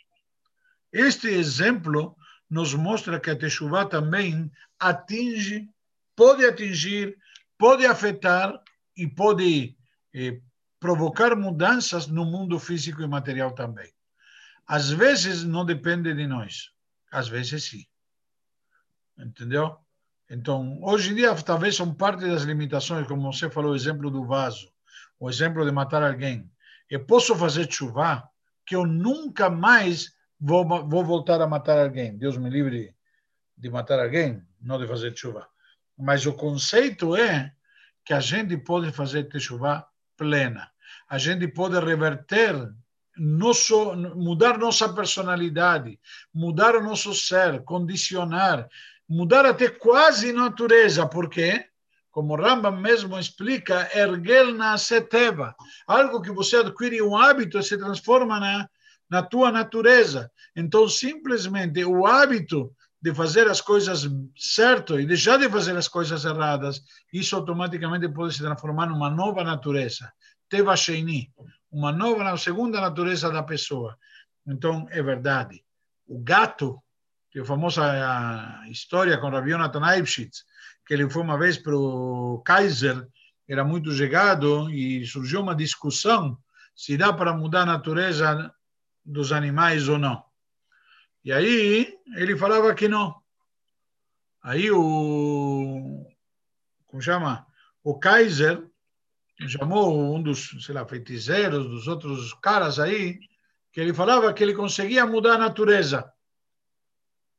Este 0.92 1.28
exemplo 1.28 2.16
nos 2.48 2.74
mostra 2.74 3.20
que 3.20 3.30
a 3.30 3.36
Teshuvah 3.36 3.86
também 3.86 4.50
atinge, 4.78 5.68
pode 6.16 6.44
atingir, 6.44 7.16
pode 7.58 7.86
afetar 7.86 8.58
e 8.96 9.06
pode 9.06 9.76
eh, 10.14 10.40
provocar 10.80 11.36
mudanças 11.36 12.06
no 12.06 12.24
mundo 12.24 12.58
físico 12.58 13.02
e 13.02 13.06
material 13.06 13.52
também. 13.52 13.92
Às 14.66 14.90
vezes 14.90 15.44
não 15.44 15.64
depende 15.64 16.14
de 16.14 16.26
nós. 16.26 16.72
Às 17.10 17.28
vezes 17.28 17.64
sim. 17.64 17.86
Entendeu? 19.18 19.76
Então, 20.28 20.78
hoje 20.82 21.10
em 21.10 21.14
dia, 21.16 21.34
talvez 21.34 21.74
são 21.74 21.92
parte 21.92 22.20
das 22.20 22.42
limitações, 22.42 23.06
como 23.06 23.32
você 23.32 23.50
falou, 23.50 23.72
o 23.72 23.76
exemplo 23.76 24.10
do 24.10 24.24
vaso, 24.24 24.72
o 25.18 25.28
exemplo 25.28 25.64
de 25.64 25.72
matar 25.72 26.02
alguém. 26.02 26.50
Eu 26.88 27.04
posso 27.04 27.34
fazer 27.34 27.70
chuva 27.70 28.28
que 28.64 28.76
eu 28.76 28.86
nunca 28.86 29.50
mais 29.50 30.14
vou, 30.38 30.64
vou 30.88 31.04
voltar 31.04 31.40
a 31.40 31.46
matar 31.46 31.78
alguém. 31.78 32.16
Deus 32.16 32.36
me 32.36 32.48
livre 32.48 32.94
de 33.56 33.68
matar 33.68 33.98
alguém, 33.98 34.42
não 34.60 34.78
de 34.78 34.86
fazer 34.86 35.16
chuva. 35.16 35.48
Mas 35.98 36.24
o 36.24 36.32
conceito 36.32 37.16
é 37.16 37.52
que 38.04 38.14
a 38.14 38.20
gente 38.20 38.56
pode 38.56 38.92
fazer 38.92 39.28
chuva 39.38 39.86
plena. 40.16 40.70
A 41.08 41.18
gente 41.18 41.46
pode 41.48 41.78
reverter 41.78 42.54
nosso, 43.22 43.94
mudar 44.16 44.56
nossa 44.56 44.88
personalidade, 44.88 46.00
mudar 46.32 46.74
o 46.74 46.82
nosso 46.82 47.12
ser, 47.12 47.62
condicionar, 47.64 48.66
mudar 49.06 49.44
até 49.44 49.68
quase 49.68 50.32
natureza, 50.32 51.06
porque, 51.06 51.66
como 52.10 52.34
Rambam 52.34 52.80
mesmo 52.80 53.18
explica, 53.18 53.90
ergel 53.94 54.54
na 54.54 54.78
seteva, 54.78 55.54
algo 55.86 56.22
que 56.22 56.32
você 56.32 56.56
adquire 56.56 57.02
um 57.02 57.14
hábito 57.14 57.58
e 57.58 57.62
se 57.62 57.76
transforma 57.76 58.40
na, 58.40 58.66
na 59.10 59.22
tua 59.22 59.52
natureza. 59.52 60.32
Então, 60.56 60.88
simplesmente 60.88 61.84
o 61.84 62.06
hábito 62.06 62.74
de 63.02 63.14
fazer 63.14 63.48
as 63.48 63.60
coisas 63.60 64.08
certo 64.34 64.98
e 64.98 65.04
deixar 65.04 65.38
de 65.38 65.48
fazer 65.50 65.76
as 65.76 65.88
coisas 65.88 66.24
erradas, 66.24 66.82
isso 67.12 67.36
automaticamente 67.36 68.08
pode 68.08 68.34
se 68.34 68.42
transformar 68.42 68.86
numa 68.86 69.10
nova 69.10 69.44
natureza. 69.44 70.10
Teva 70.48 70.74
Sheini, 70.74 71.30
uma 71.70 71.92
nova, 71.92 72.36
segunda 72.36 72.80
natureza 72.80 73.30
da 73.30 73.42
pessoa. 73.42 73.96
Então, 74.46 74.86
é 74.90 75.02
verdade. 75.02 75.64
O 76.06 76.18
gato, 76.18 76.82
que 77.30 77.38
é 77.38 77.42
a 77.42 77.44
famosa 77.44 78.64
história 78.68 79.16
com 79.18 79.30
Rav 79.30 79.48
Yonatan 79.48 79.86
Eibschitz, 79.94 80.44
que 80.86 80.94
ele 80.94 81.08
foi 81.08 81.22
uma 81.22 81.38
vez 81.38 81.56
para 81.56 81.76
o 81.76 82.42
Kaiser, 82.44 83.06
era 83.48 83.64
muito 83.64 83.92
chegado 83.92 84.70
e 84.70 85.04
surgiu 85.06 85.40
uma 85.40 85.54
discussão 85.54 86.38
se 86.74 86.96
dá 86.96 87.12
para 87.12 87.36
mudar 87.36 87.62
a 87.62 87.66
natureza 87.66 88.52
dos 89.04 89.32
animais 89.32 89.88
ou 89.88 89.98
não. 89.98 90.24
E 91.24 91.32
aí 91.32 91.98
ele 92.16 92.36
falava 92.36 92.74
que 92.74 92.88
não. 92.88 93.20
Aí 94.42 94.70
o 94.70 96.06
como 96.86 97.02
chama? 97.02 97.46
O 97.84 97.98
Kaiser 97.98 98.68
chamou 99.48 100.14
um 100.14 100.22
dos, 100.22 100.50
sei 100.64 100.74
lá, 100.74 100.86
feiticeiros, 100.86 101.68
dos 101.68 101.88
outros 101.88 102.34
caras 102.34 102.78
aí, 102.78 103.18
que 103.72 103.80
ele 103.80 103.94
falava 103.94 104.32
que 104.32 104.42
ele 104.42 104.54
conseguia 104.54 105.06
mudar 105.06 105.34
a 105.34 105.38
natureza. 105.38 106.10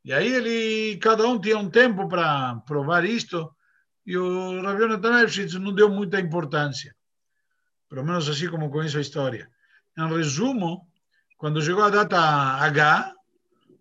E 0.04 0.12
aí 0.12 0.28
ele, 0.28 0.98
cada 0.98 1.28
um 1.28 1.40
tinha 1.40 1.58
um 1.58 1.70
tempo 1.70 2.08
para 2.08 2.56
provar 2.66 3.06
isto, 3.06 3.54
e 4.06 4.18
o 4.18 4.62
Rav 4.62 4.82
Yonatan 4.82 5.26
não 5.60 5.74
deu 5.74 5.90
muita 5.90 6.20
importância. 6.20 6.96
Pelo 7.88 8.04
menos 8.04 8.28
assim 8.28 8.50
como 8.50 8.72
conheço 8.72 8.98
a 8.98 9.02
história. 9.02 9.50
Em 9.98 10.08
resumo, 10.08 10.88
quando 11.38 11.62
chegou 11.62 11.84
a 11.84 11.90
data 11.90 12.18
H, 12.18 13.14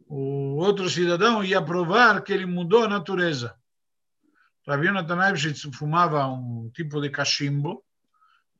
o 0.08 0.56
outro 0.56 0.90
cidadão 0.90 1.42
ia 1.42 1.62
provar 1.62 2.22
que 2.22 2.32
ele 2.32 2.44
mudou 2.44 2.84
a 2.84 2.88
natureza. 2.88 3.56
Rav 4.66 4.84
Yonatan 4.84 5.16
fumava 5.72 6.26
um 6.26 6.70
tipo 6.74 7.00
de 7.00 7.08
cachimbo, 7.08 7.82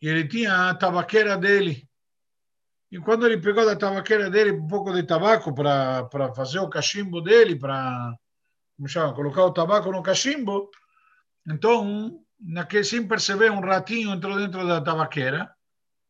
e 0.01 0.09
ele 0.09 0.27
tinha 0.27 0.71
a 0.71 0.75
tabaqueira 0.75 1.37
dele. 1.37 1.89
E 2.91 2.99
quando 2.99 3.27
ele 3.27 3.39
pegou 3.39 3.65
da 3.65 3.77
tabaqueira 3.77 4.31
dele 4.31 4.53
um 4.53 4.67
pouco 4.67 4.93
de 4.93 5.03
tabaco 5.03 5.55
para 5.55 6.35
fazer 6.35 6.59
o 6.59 6.69
cachimbo 6.69 7.21
dele, 7.21 7.57
para 7.57 8.17
colocar 9.15 9.45
o 9.45 9.53
tabaco 9.53 9.93
no 9.93 10.03
cachimbo, 10.03 10.71
então, 11.47 12.21
naquele, 12.39 12.85
sem 12.85 13.07
perceber, 13.07 13.51
um 13.51 13.61
ratinho 13.61 14.13
entrou 14.13 14.37
dentro 14.37 14.67
da 14.67 14.81
tabaqueira 14.81 15.55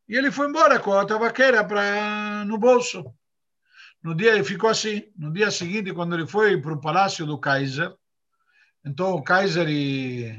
e 0.08 0.16
ele 0.16 0.30
foi 0.30 0.48
embora 0.48 0.80
com 0.80 0.92
a 0.92 1.06
tabaqueira 1.06 1.64
para 1.64 2.44
no 2.44 2.58
bolso. 2.58 3.04
No 4.02 4.14
dia 4.14 4.32
ele 4.32 4.42
ficou 4.42 4.70
assim. 4.70 5.12
No 5.16 5.32
dia 5.32 5.50
seguinte, 5.50 5.92
quando 5.92 6.14
ele 6.14 6.26
foi 6.26 6.60
para 6.60 6.72
o 6.72 6.80
palácio 6.80 7.26
do 7.26 7.38
Kaiser, 7.38 7.94
então 8.84 9.12
o 9.12 9.22
Kaiser 9.22 9.68
e, 9.68 10.36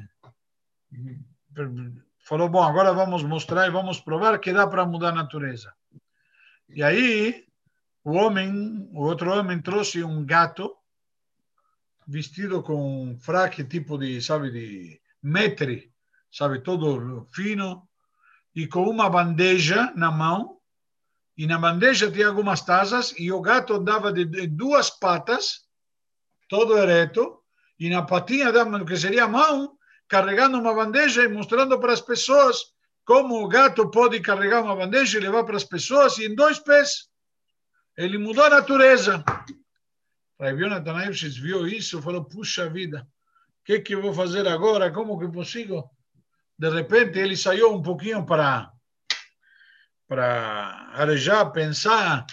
falou: 2.31 2.47
Bom, 2.47 2.63
agora 2.63 2.93
vamos 2.93 3.23
mostrar 3.23 3.67
e 3.67 3.71
vamos 3.71 3.99
provar 3.99 4.39
que 4.39 4.53
dá 4.53 4.65
para 4.65 4.85
mudar 4.85 5.09
a 5.09 5.15
natureza. 5.15 5.73
E 6.69 6.81
aí, 6.81 7.45
o 8.05 8.13
homem, 8.13 8.87
o 8.93 9.01
outro 9.01 9.37
homem 9.37 9.61
trouxe 9.61 10.01
um 10.01 10.25
gato 10.25 10.73
vestido 12.07 12.63
com 12.63 13.03
um 13.03 13.19
fraque 13.19 13.65
tipo 13.65 13.97
de, 13.97 14.21
sabe, 14.21 14.49
de 14.49 15.01
metre, 15.21 15.91
sabe, 16.31 16.61
todo 16.61 17.27
fino, 17.33 17.85
e 18.55 18.65
com 18.65 18.83
uma 18.83 19.09
bandeja 19.09 19.91
na 19.93 20.09
mão, 20.09 20.57
e 21.37 21.45
na 21.45 21.59
bandeja 21.59 22.09
tinha 22.09 22.29
algumas 22.29 22.61
taças, 22.61 23.13
e 23.19 23.29
o 23.29 23.41
gato 23.41 23.73
andava 23.73 24.11
de, 24.13 24.23
de 24.23 24.47
duas 24.47 24.89
patas, 24.89 25.65
todo 26.47 26.77
ereto, 26.77 27.43
e 27.77 27.89
na 27.89 28.03
patinha, 28.03 28.53
da, 28.53 28.85
que 28.85 28.95
seria 28.95 29.25
a 29.25 29.27
mão, 29.27 29.77
carregando 30.11 30.59
uma 30.59 30.73
bandeja 30.73 31.23
e 31.23 31.29
mostrando 31.29 31.79
para 31.79 31.93
as 31.93 32.01
pessoas 32.01 32.57
como 33.05 33.41
o 33.41 33.47
gato 33.47 33.89
pode 33.89 34.19
carregar 34.19 34.61
uma 34.61 34.75
bandeja 34.75 35.17
e 35.17 35.21
levar 35.21 35.45
para 35.45 35.55
as 35.55 35.63
pessoas 35.63 36.17
e 36.17 36.25
em 36.25 36.35
dois 36.35 36.59
pés. 36.59 37.07
Ele 37.97 38.17
mudou 38.17 38.43
a 38.43 38.49
natureza. 38.49 39.23
Yonatan 40.37 41.05
Eifshitz 41.05 41.37
viu 41.37 41.65
isso 41.65 41.97
e 41.97 42.01
falou, 42.01 42.25
puxa 42.25 42.69
vida, 42.69 43.07
o 43.61 43.63
que, 43.63 43.79
que 43.79 43.95
eu 43.95 44.01
vou 44.01 44.13
fazer 44.13 44.45
agora? 44.49 44.91
Como 44.91 45.17
que 45.17 45.33
consigo? 45.33 45.89
De 46.59 46.69
repente 46.69 47.17
ele 47.17 47.37
saiu 47.37 47.73
um 47.73 47.81
pouquinho 47.81 48.25
para 48.25 48.69
para 50.09 50.89
arejar, 50.93 51.53
pensar 51.53 52.25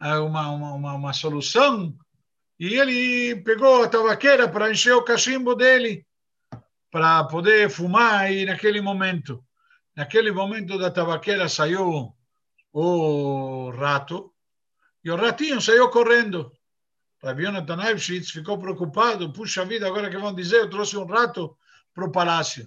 uma, 0.00 0.48
uma, 0.48 0.94
uma 0.94 1.12
solução 1.12 1.94
e 2.58 2.76
ele 2.76 3.36
pegou 3.42 3.84
a 3.84 3.88
tabaqueira 3.88 4.48
para 4.48 4.70
encher 4.70 4.94
o 4.94 5.04
cachimbo 5.04 5.54
dele 5.54 6.06
para 6.96 7.24
poder 7.24 7.68
fumar 7.68 8.32
e 8.32 8.46
naquele 8.46 8.80
momento, 8.80 9.44
naquele 9.94 10.32
momento 10.32 10.78
da 10.78 10.90
tabaqueira 10.90 11.46
saiu 11.46 12.16
o 12.72 13.70
rato 13.76 14.32
e 15.04 15.10
o 15.10 15.16
ratinho 15.16 15.60
saiu 15.60 15.90
correndo. 15.90 16.50
Rav 17.22 17.38
Yonatan 17.38 17.84
Eifshitz 17.84 18.30
ficou 18.30 18.58
preocupado, 18.58 19.30
puxa 19.30 19.62
vida, 19.66 19.86
agora 19.86 20.08
que 20.08 20.16
vão 20.16 20.34
dizer, 20.34 20.56
eu 20.56 20.70
trouxe 20.70 20.96
um 20.96 21.04
rato 21.04 21.54
para 21.92 22.06
o 22.06 22.10
palácio. 22.10 22.66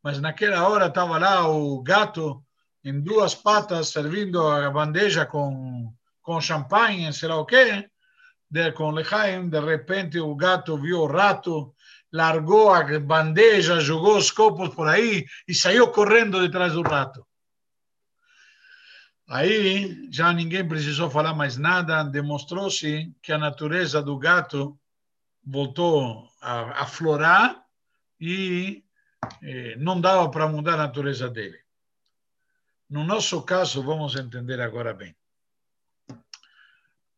Mas 0.00 0.20
naquela 0.20 0.68
hora 0.68 0.86
estava 0.86 1.18
lá 1.18 1.48
o 1.48 1.82
gato 1.82 2.40
em 2.84 3.00
duas 3.00 3.34
patas 3.34 3.88
servindo 3.88 4.46
a 4.46 4.70
bandeja 4.70 5.26
com, 5.26 5.92
com 6.22 6.40
champanhe, 6.40 7.12
sei 7.12 7.28
lá 7.28 7.34
o 7.34 7.44
quê, 7.44 7.90
de, 8.48 8.70
com 8.70 8.92
lechaim, 8.92 9.48
de 9.48 9.58
repente 9.58 10.20
o 10.20 10.36
gato 10.36 10.78
viu 10.78 11.00
o 11.00 11.06
rato, 11.06 11.74
largou 12.12 12.72
a 12.72 12.98
bandeja, 12.98 13.80
jogou 13.80 14.16
os 14.16 14.30
copos 14.30 14.74
por 14.74 14.88
aí 14.88 15.24
e 15.46 15.54
saiu 15.54 15.90
correndo 15.92 16.40
detrás 16.40 16.72
do 16.72 16.82
rato. 16.82 17.26
Aí 19.28 20.08
já 20.10 20.32
ninguém 20.32 20.66
precisou 20.66 21.08
falar 21.08 21.34
mais 21.34 21.56
nada, 21.56 22.02
demonstrou-se 22.02 23.14
que 23.22 23.32
a 23.32 23.38
natureza 23.38 24.02
do 24.02 24.18
gato 24.18 24.78
voltou 25.44 26.28
a 26.40 26.82
aflorar 26.82 27.64
e 28.20 28.84
eh, 29.42 29.76
não 29.76 30.00
dava 30.00 30.28
para 30.30 30.48
mudar 30.48 30.74
a 30.74 30.88
natureza 30.88 31.30
dele. 31.30 31.58
No 32.88 33.04
nosso 33.04 33.40
caso, 33.42 33.84
vamos 33.84 34.16
entender 34.16 34.60
agora 34.60 34.92
bem. 34.92 35.14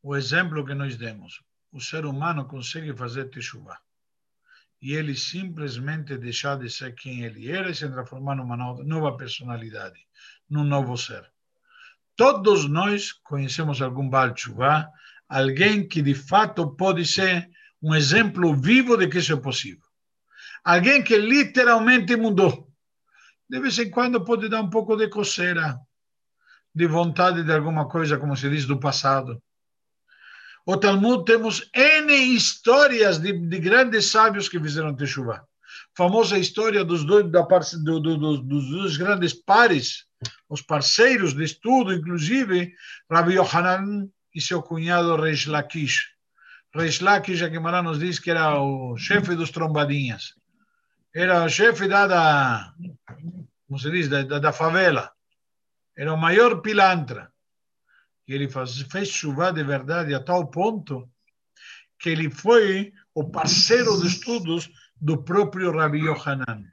O 0.02 0.14
exemplo 0.14 0.66
que 0.66 0.74
nós 0.74 0.96
demos, 0.96 1.42
o 1.72 1.80
ser 1.80 2.04
humano 2.04 2.44
consegue 2.44 2.94
fazer 2.94 3.30
teshuva 3.30 3.80
e 4.82 4.94
ele 4.94 5.14
simplesmente 5.14 6.18
deixar 6.18 6.58
de 6.58 6.68
ser 6.68 6.92
quem 6.96 7.22
ele 7.22 7.48
era 7.48 7.70
e 7.70 7.74
se 7.74 7.88
transformar 7.88 8.34
numa 8.34 8.56
nova 8.56 9.16
personalidade, 9.16 10.00
num 10.50 10.64
novo 10.64 10.96
ser. 10.96 11.24
Todos 12.16 12.68
nós 12.68 13.12
conhecemos 13.12 13.80
algum 13.80 14.08
Baal 14.08 14.34
Tshuva, 14.34 14.88
alguém 15.28 15.86
que 15.86 16.02
de 16.02 16.14
fato 16.14 16.74
pode 16.74 17.06
ser 17.06 17.48
um 17.80 17.94
exemplo 17.94 18.54
vivo 18.56 18.96
de 18.96 19.06
que 19.06 19.18
isso 19.18 19.32
é 19.32 19.36
possível. 19.36 19.86
Alguém 20.64 21.02
que 21.02 21.16
literalmente 21.16 22.16
mudou. 22.16 22.68
De 23.48 23.60
vez 23.60 23.78
em 23.78 23.88
quando 23.88 24.24
pode 24.24 24.48
dar 24.48 24.62
um 24.62 24.70
pouco 24.70 24.96
de 24.96 25.08
coceira, 25.08 25.78
de 26.74 26.86
vontade 26.86 27.44
de 27.44 27.52
alguma 27.52 27.88
coisa, 27.88 28.18
como 28.18 28.36
se 28.36 28.50
diz, 28.50 28.66
do 28.66 28.80
passado. 28.80 29.40
O 30.64 30.76
Talmud 30.76 31.24
temos 31.24 31.68
N 31.74 32.12
histórias 32.14 33.18
de, 33.18 33.32
de 33.32 33.58
grandes 33.58 34.06
sábios 34.06 34.48
que 34.48 34.60
fizeram 34.60 34.94
Teshuvah. 34.94 35.44
Famosa 35.96 36.38
história 36.38 36.84
dos 36.84 37.04
dois, 37.04 37.30
da, 37.30 37.42
do, 37.42 38.00
do, 38.00 38.16
do, 38.16 38.38
dos 38.38 38.70
dois 38.70 38.96
grandes 38.96 39.34
pares, 39.34 40.06
os 40.48 40.62
parceiros 40.62 41.34
de 41.34 41.42
estudo, 41.42 41.92
inclusive 41.92 42.72
Rabbi 43.10 43.34
Yohanan 43.34 44.08
e 44.34 44.40
seu 44.40 44.62
cunhado 44.62 45.16
Reish 45.16 45.46
Lakish. 45.46 46.12
Reish 46.74 47.00
Lakish, 47.00 47.42
a 47.42 47.50
Gemara 47.50 47.82
nos 47.82 47.98
diz 47.98 48.20
que 48.20 48.30
era 48.30 48.60
o 48.60 48.96
chefe 48.96 49.34
dos 49.34 49.50
trombadinhas. 49.50 50.34
Era 51.12 51.44
o 51.44 51.48
chefe 51.48 51.88
da, 51.88 52.06
da 52.06 52.72
como 53.66 53.78
se 53.80 53.90
diz, 53.90 54.08
da, 54.08 54.22
da 54.22 54.52
favela. 54.52 55.10
Era 55.96 56.14
o 56.14 56.16
maior 56.16 56.62
pilantra 56.62 57.31
que 58.26 58.32
ele 58.32 58.48
faz, 58.48 58.80
fez 58.82 59.08
chuva 59.08 59.52
de 59.52 59.62
verdade 59.62 60.14
a 60.14 60.20
tal 60.20 60.48
ponto 60.48 61.08
que 61.98 62.10
ele 62.10 62.30
foi 62.30 62.92
o 63.14 63.30
parceiro 63.30 64.00
de 64.00 64.08
estudos 64.08 64.70
do 65.00 65.22
próprio 65.22 65.70
Rabi 65.70 66.00
Yohanan. 66.00 66.64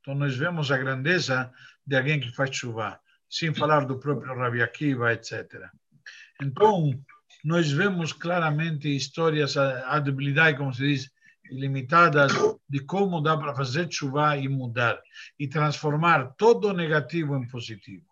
Então, 0.00 0.14
nós 0.14 0.36
vemos 0.36 0.70
a 0.70 0.78
grandeza 0.78 1.52
de 1.86 1.96
alguém 1.96 2.20
que 2.20 2.32
faz 2.32 2.54
chuva, 2.56 2.98
sem 3.28 3.54
falar 3.54 3.84
do 3.84 3.98
próprio 3.98 4.34
Rabi 4.34 4.62
Akiva, 4.62 5.12
etc. 5.12 5.68
Então, 6.40 6.90
nós 7.44 7.70
vemos 7.70 8.12
claramente 8.12 8.94
histórias, 8.94 9.56
a 9.56 9.90
habilidade, 9.90 10.58
como 10.58 10.72
se 10.72 10.82
diz, 10.82 11.10
ilimitadas 11.50 12.32
de 12.68 12.80
como 12.80 13.20
dá 13.20 13.36
para 13.36 13.54
fazer 13.54 13.90
chuva 13.90 14.36
e 14.36 14.48
mudar 14.48 15.00
e 15.38 15.46
transformar 15.46 16.34
todo 16.36 16.72
negativo 16.72 17.36
em 17.36 17.46
positivo. 17.46 18.06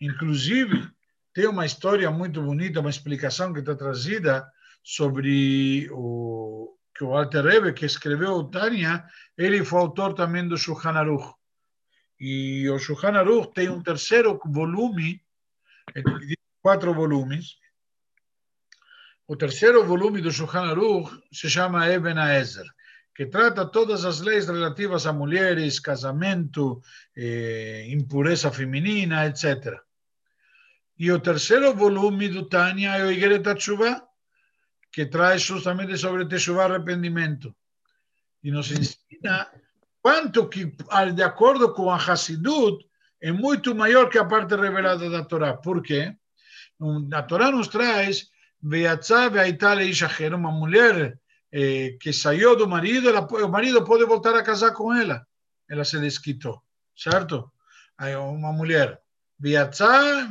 Inclusive, 0.00 0.88
tem 1.36 1.46
uma 1.46 1.66
história 1.66 2.10
muito 2.10 2.40
bonita, 2.40 2.80
uma 2.80 2.88
explicação 2.88 3.52
que 3.52 3.60
está 3.60 3.74
trazida 3.74 4.50
sobre 4.82 5.86
o 5.92 6.74
que 6.96 7.04
o 7.04 7.14
Alter 7.14 7.44
Rebbe, 7.44 7.74
que 7.74 7.84
escreveu 7.84 8.36
o 8.36 8.50
Tânia, 8.50 9.04
ele 9.36 9.62
foi 9.62 9.80
autor 9.80 10.14
também 10.14 10.48
do 10.48 10.56
Shulchan 10.56 10.92
Aruch. 10.92 11.34
E 12.18 12.66
o 12.70 12.78
Shulchan 12.78 13.18
Aruch 13.18 13.52
tem 13.52 13.68
um 13.68 13.82
terceiro 13.82 14.40
volume, 14.46 15.22
quatro 16.62 16.94
volumes. 16.94 17.58
O 19.28 19.36
terceiro 19.36 19.84
volume 19.84 20.22
do 20.22 20.32
Shulchan 20.32 20.70
Aruch 20.70 21.10
se 21.30 21.50
chama 21.50 21.86
Eben 21.86 22.16
Ezer, 22.16 22.64
que 23.14 23.26
trata 23.26 23.70
todas 23.70 24.06
as 24.06 24.20
leis 24.20 24.46
relativas 24.46 25.06
a 25.06 25.12
mulheres, 25.12 25.80
casamento, 25.80 26.80
eh, 27.14 27.84
impureza 27.90 28.50
feminina, 28.50 29.26
etc. 29.26 29.84
E 30.98 31.12
o 31.12 31.20
terceiro 31.20 31.74
volume 31.74 32.28
do 32.28 32.48
Tânia 32.48 32.96
é 32.96 33.04
o 33.04 33.10
Igeret 33.10 33.54
Tshuva, 33.54 34.02
que 34.90 35.04
traz 35.04 35.42
justamente 35.42 35.96
sobre 35.98 36.26
Teshuvah 36.26 36.64
arrependimento. 36.64 37.54
E 38.42 38.50
nos 38.50 38.70
ensina 38.70 39.50
quanto 40.00 40.48
que, 40.48 40.72
de 41.14 41.22
acordo 41.22 41.74
com 41.74 41.90
a 41.90 41.96
Hassidut, 41.96 42.82
é 43.20 43.30
muito 43.30 43.74
maior 43.74 44.08
que 44.08 44.18
a 44.18 44.24
parte 44.24 44.56
revelada 44.56 45.10
da 45.10 45.22
Torá. 45.22 45.54
Por 45.54 45.82
quê? 45.82 46.16
A 47.12 47.22
Torá 47.22 47.50
nos 47.50 47.68
traz 47.68 48.30
uma 50.34 50.50
mulher 50.50 51.18
eh, 51.52 51.96
que 52.00 52.12
saiu 52.12 52.56
do 52.56 52.66
marido, 52.66 53.08
ela, 53.08 53.20
o 53.20 53.48
marido 53.48 53.84
pode 53.84 54.04
voltar 54.06 54.34
a 54.34 54.42
casar 54.42 54.72
com 54.72 54.94
ela. 54.94 55.26
Ela 55.68 55.84
se 55.84 56.00
desquitou, 56.00 56.62
certo? 56.96 57.52
Aí 57.98 58.16
uma 58.16 58.52
mulher 58.52 59.00
viajar, 59.38 60.30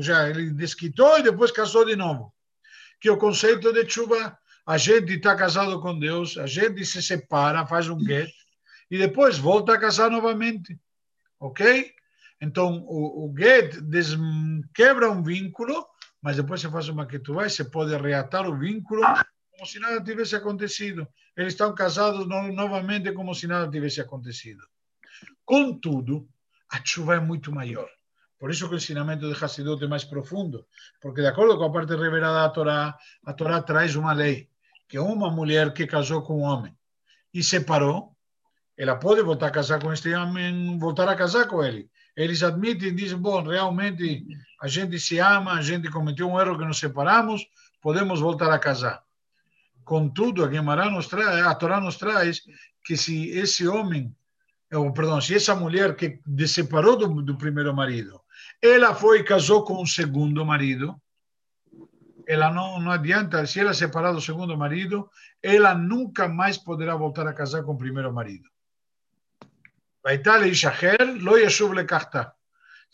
já 0.00 0.28
ele 0.30 0.50
desquitou 0.50 1.18
e 1.18 1.22
depois 1.22 1.50
casou 1.50 1.84
de 1.84 1.94
novo. 1.96 2.32
Que 3.00 3.10
o 3.10 3.18
conceito 3.18 3.72
de 3.72 3.88
chuva, 3.88 4.36
a 4.66 4.78
gente 4.78 5.14
está 5.14 5.36
casado 5.36 5.80
com 5.80 5.98
Deus, 5.98 6.36
a 6.38 6.46
gente 6.46 6.84
se 6.84 7.02
separa, 7.02 7.66
faz 7.66 7.88
um 7.88 8.00
get 8.00 8.30
e 8.90 8.98
depois 8.98 9.38
volta 9.38 9.74
a 9.74 9.78
casar 9.78 10.10
novamente, 10.10 10.78
ok? 11.38 11.92
Então 12.40 12.84
o, 12.86 13.26
o 13.26 13.34
get 13.36 13.80
des, 13.82 14.16
quebra 14.74 15.10
um 15.10 15.22
vínculo, 15.22 15.86
mas 16.22 16.36
depois 16.36 16.60
se 16.60 16.70
faz 16.70 16.88
uma 16.88 17.06
ketubá 17.06 17.46
e 17.46 17.50
se 17.50 17.64
pode 17.64 17.96
reatar 17.96 18.48
o 18.48 18.58
vínculo 18.58 19.02
como 19.50 19.66
se 19.66 19.78
nada 19.80 20.02
tivesse 20.02 20.36
acontecido. 20.36 21.06
Eles 21.36 21.52
estão 21.52 21.74
casados 21.74 22.26
no, 22.26 22.52
novamente 22.52 23.12
como 23.12 23.34
se 23.34 23.46
nada 23.46 23.70
tivesse 23.70 24.00
acontecido. 24.00 24.64
Contudo, 25.44 26.28
a 26.70 26.80
chuva 26.84 27.16
é 27.16 27.20
muito 27.20 27.52
maior. 27.52 27.88
Por 28.38 28.50
isso 28.50 28.68
que 28.68 28.74
o 28.74 28.76
ensinamento 28.76 29.26
de 29.26 29.44
Hassidut 29.44 29.82
é 29.82 29.88
mais 29.88 30.04
profundo, 30.04 30.64
porque 31.00 31.22
de 31.22 31.26
acordo 31.26 31.58
com 31.58 31.64
a 31.64 31.72
parte 31.72 31.96
revelada 31.96 32.42
da 32.42 32.48
Torá, 32.50 32.96
a 33.24 33.32
Torá 33.32 33.60
traz 33.60 33.96
uma 33.96 34.12
lei, 34.12 34.48
que 34.88 34.98
uma 34.98 35.30
mulher 35.30 35.72
que 35.72 35.86
casou 35.86 36.22
com 36.22 36.40
um 36.40 36.42
homem 36.42 36.72
e 37.34 37.42
separou, 37.42 38.16
ela 38.76 38.94
pode 38.96 39.22
voltar 39.22 39.48
a 39.48 39.50
casar 39.50 39.82
com 39.82 39.92
este 39.92 40.14
homem, 40.14 40.78
voltar 40.78 41.08
a 41.08 41.16
casar 41.16 41.48
com 41.48 41.64
ele. 41.64 41.90
Eles 42.16 42.42
admitem, 42.44 42.94
dizem, 42.94 43.18
bom, 43.18 43.42
realmente 43.42 44.24
a 44.60 44.68
gente 44.68 45.00
se 45.00 45.18
ama, 45.18 45.54
a 45.54 45.62
gente 45.62 45.90
cometeu 45.90 46.30
um 46.30 46.40
erro 46.40 46.56
que 46.56 46.64
nos 46.64 46.78
separamos, 46.78 47.44
podemos 47.80 48.20
voltar 48.20 48.52
a 48.52 48.58
casar. 48.58 49.02
Contudo, 49.84 50.44
a 50.44 50.90
nos 50.90 51.08
traz, 51.08 51.44
a 51.44 51.54
Torá 51.54 51.80
nos 51.80 51.96
traz 51.96 52.42
que 52.84 52.96
se 52.96 53.30
esse 53.30 53.66
homem 53.66 54.14
ou, 54.72 54.92
perdão, 54.92 55.20
se 55.20 55.34
essa 55.34 55.54
mulher 55.54 55.96
que 55.96 56.20
separou 56.46 56.96
do, 56.96 57.22
do 57.22 57.38
primeiro 57.38 57.74
marido, 57.74 58.20
ela 58.60 58.94
foi 58.94 59.20
e 59.20 59.24
casou 59.24 59.64
com 59.64 59.82
um 59.82 59.86
segundo 59.86 60.44
marido, 60.44 61.00
ela 62.26 62.50
não, 62.50 62.78
não 62.78 62.90
adianta, 62.90 63.46
se 63.46 63.60
ela 63.60 63.72
separar 63.72 64.12
do 64.12 64.20
segundo 64.20 64.56
marido, 64.58 65.08
ela 65.42 65.74
nunca 65.74 66.28
mais 66.28 66.58
poderá 66.58 66.94
voltar 66.94 67.26
a 67.26 67.32
casar 67.32 67.62
com 67.62 67.72
o 67.72 67.78
primeiro 67.78 68.12
marido. 68.12 68.48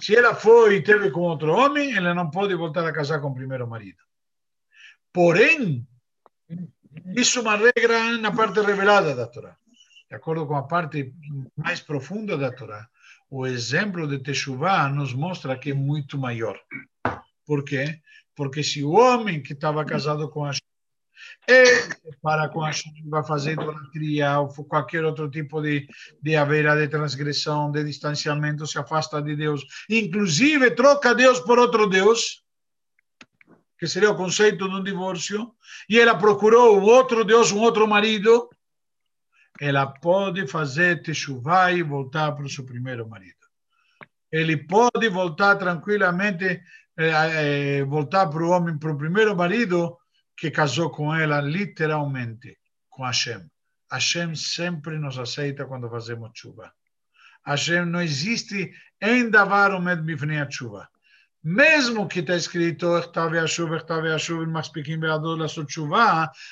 Se 0.01 0.15
ela 0.15 0.35
foi 0.35 0.77
e 0.77 0.83
teve 0.83 1.11
com 1.11 1.21
outro 1.21 1.53
homem, 1.53 1.97
ela 1.97 2.15
não 2.15 2.31
pode 2.31 2.55
voltar 2.55 2.87
a 2.87 2.93
casar 2.93 3.21
com 3.21 3.29
o 3.29 3.35
primeiro 3.35 3.67
marido. 3.67 4.03
Porém, 5.13 5.87
isso 7.17 7.41
é 7.41 7.43
uma 7.43 7.57
regra 7.57 8.17
na 8.19 8.31
parte 8.31 8.61
revelada 8.61 9.15
da 9.15 9.27
Torá 9.27 9.57
de 10.15 10.19
acordo 10.19 10.47
com 10.47 10.55
a 10.55 10.63
parte 10.63 11.13
mais 11.57 11.81
profunda 11.81 12.39
da 12.39 12.53
Torá, 12.53 12.89
o 13.29 13.45
exemplo 13.45 14.07
de 14.07 14.21
Teshuvah 14.21 14.89
nos 14.89 15.13
mostra 15.13 15.59
que 15.59 15.73
é 15.73 15.75
muito 15.75 16.17
maior. 16.17 16.57
Por 17.45 17.65
quê? 17.65 18.01
Porque 18.33 18.63
se 18.63 18.85
o 18.85 18.93
homem 18.93 19.43
que 19.43 19.55
estava 19.55 19.85
casado 19.85 20.29
com 20.29 20.45
a 20.45 20.53
e 21.49 22.13
para 22.23 22.49
com 22.49 22.65
a 22.65 22.71
vai 23.07 23.25
fazer 23.25 23.55
idolatria 23.55 24.39
ou 24.39 24.49
qualquer 24.67 25.05
outro 25.05 25.29
tipo 25.29 25.61
de, 25.61 25.89
de 26.23 26.37
haveira 26.37 26.77
de 26.77 26.87
transgressão, 26.87 27.73
de 27.73 27.83
distanciamento, 27.83 28.69
se 28.69 28.79
afasta 28.79 29.21
de 29.21 29.35
Deus, 29.35 29.67
inclusive 29.91 30.71
troca 30.71 31.13
Deus 31.13 31.41
por 31.41 31.59
outro 31.59 31.89
Deus, 31.89 32.45
que 33.79 33.89
seria 33.89 34.13
o 34.13 34.17
conceito 34.17 34.69
de 34.69 34.75
um 34.77 34.83
divórcio, 34.83 35.53
e 35.89 35.99
ela 35.99 36.17
procurou 36.17 36.79
um 36.79 36.85
outro 36.85 37.25
Deus, 37.25 37.51
um 37.51 37.61
outro 37.61 37.87
marido, 37.89 38.49
ela 39.61 39.87
pode 39.87 40.47
fazer 40.47 41.03
techuvá 41.03 41.73
e 41.73 41.83
voltar 41.83 42.33
para 42.33 42.45
o 42.45 42.49
seu 42.49 42.65
primeiro 42.65 43.09
marido. 43.09 43.35
Ele 44.31 44.57
pode 44.57 45.09
voltar 45.09 45.57
tranquilamente, 45.57 46.63
eh, 46.97 47.79
eh, 47.79 47.85
voltar 47.85 48.27
para 48.27 48.43
o 48.43 48.51
homem, 48.51 48.77
para 48.77 48.93
o 48.93 48.99
primeiro 48.99 49.37
marido 49.37 49.97
que 50.37 50.51
casou 50.51 50.91
com 50.91 51.15
ela, 51.15 51.41
literalmente, 51.41 52.59
com 52.91 53.05
Hashem. 53.05 53.49
Hashem 53.91 54.35
sempre 54.35 54.99
nos 54.99 55.19
aceita 55.19 55.67
quando 55.67 55.89
fazemos 55.89 56.33
chuva. 56.35 56.73
Hashem 57.47 57.87
não 57.87 58.03
existe 58.03 58.73
em 59.01 59.31
davar 59.31 59.73
o 59.73 59.81
med 59.81 60.03
bifnei 60.03 60.45
chuva 60.51 60.89
mesmo 61.45 62.09
que 62.09 62.21
está 62.21 62.35
escrito 62.35 62.87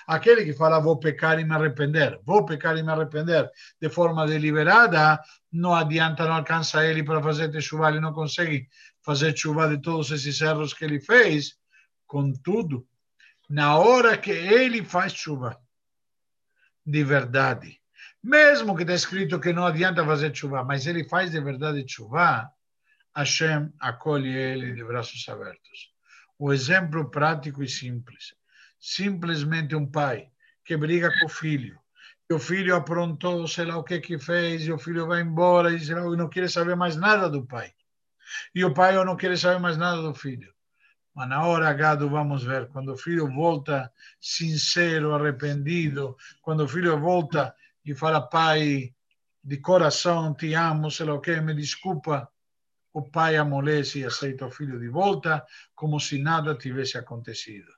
aquele 0.07 0.45
que 0.45 0.53
fala 0.53 0.81
vou 0.81 0.99
pecar 0.99 1.41
e 1.41 1.45
me 1.45 1.55
arrepender, 1.55 2.21
vou 2.27 2.45
pecar 2.45 2.77
e 2.77 2.83
me 2.83 2.93
arrepender 2.93 3.51
de 3.81 3.89
forma 3.89 4.27
deliberada, 4.27 5.19
não 5.51 5.75
adianta, 5.75 6.27
não 6.27 6.35
alcança 6.35 6.87
ele 6.87 7.03
para 7.03 7.23
fazer 7.23 7.59
chuva, 7.63 7.89
ele 7.89 8.01
não 8.01 8.13
consegue 8.13 8.69
fazer 9.03 9.35
chuva 9.35 9.67
de 9.67 9.81
todos 9.81 10.11
esses 10.11 10.39
erros 10.43 10.75
que 10.75 10.85
ele 10.85 11.01
fez. 11.01 11.57
Contudo, 12.07 12.87
na 13.49 13.79
hora 13.79 14.19
que 14.19 14.31
ele 14.31 14.85
faz 14.85 15.15
chuva, 15.15 15.59
de 16.85 17.03
verdade, 17.03 17.81
mesmo 18.23 18.77
que 18.77 18.83
está 18.83 18.95
escrito 18.95 19.41
que 19.41 19.55
não 19.55 19.65
adianta 19.65 20.05
fazer 20.05 20.37
chuva, 20.37 20.63
mas 20.63 20.87
ele 20.87 21.09
faz 21.09 21.31
de 21.31 21.41
verdade 21.41 21.83
chuva, 21.89 22.53
Hashem 23.15 23.73
acolhe 23.79 24.29
ele 24.29 24.73
de 24.73 24.85
braços 24.85 25.29
abertos. 25.29 25.93
O 26.39 26.53
exemplo 26.53 27.11
prático 27.11 27.63
e 27.63 27.69
simples. 27.69 28.35
Simplesmente 28.81 29.77
um 29.77 29.87
pai 29.87 30.31
que 30.65 30.77
briga 30.77 31.11
com 31.21 31.27
o 31.27 31.29
filho, 31.29 31.79
o 32.33 32.39
filho 32.39 32.75
aprontou, 32.75 33.47
sei 33.47 33.67
lá 33.67 33.77
o 33.77 33.85
que 33.85 34.01
que 34.01 34.19
fez, 34.19 34.67
e 34.67 34.73
o 34.73 34.79
filho 34.79 35.07
vai 35.07 35.21
embora 35.21 35.73
e 35.73 35.91
não 36.17 36.29
quer 36.29 36.49
saber 36.49 36.75
mais 36.75 36.97
nada 36.97 37.29
do 37.29 37.45
pai. 37.45 37.73
E 38.55 38.65
o 38.65 38.73
pai 38.73 38.93
não 39.05 39.17
quer 39.17 39.37
saber 39.37 39.61
mais 39.61 39.77
nada 39.77 40.01
do 40.03 40.15
filho. 40.15 40.53
Mas 41.15 41.29
na 41.29 41.47
hora 41.47 41.73
gado 41.75 42.09
vamos 42.09 42.43
ver, 42.43 42.69
quando 42.69 42.93
o 42.93 42.97
filho 42.97 43.31
volta 43.31 43.93
sincero, 44.19 45.15
arrependido, 45.15 46.17
quando 46.41 46.65
o 46.65 46.69
filho 46.69 46.99
volta 46.99 47.55
e 47.85 47.95
fala, 47.95 48.21
pai, 48.21 48.95
de 49.45 49.57
coração, 49.59 50.35
te 50.35 50.55
amo, 50.55 50.91
sei 50.91 51.07
lá 51.07 51.15
o 51.15 51.21
que, 51.21 51.39
me 51.41 51.55
desculpa, 51.55 52.31
o 52.93 53.03
pai 53.03 53.37
amolece 53.37 54.01
e 54.01 54.05
aceita 54.05 54.47
o 54.47 54.51
filho 54.51 54.79
de 54.79 54.89
volta, 54.89 55.45
como 55.75 55.99
se 55.99 56.19
nada 56.19 56.55
tivesse 56.55 56.99
acontecido. 56.99 57.73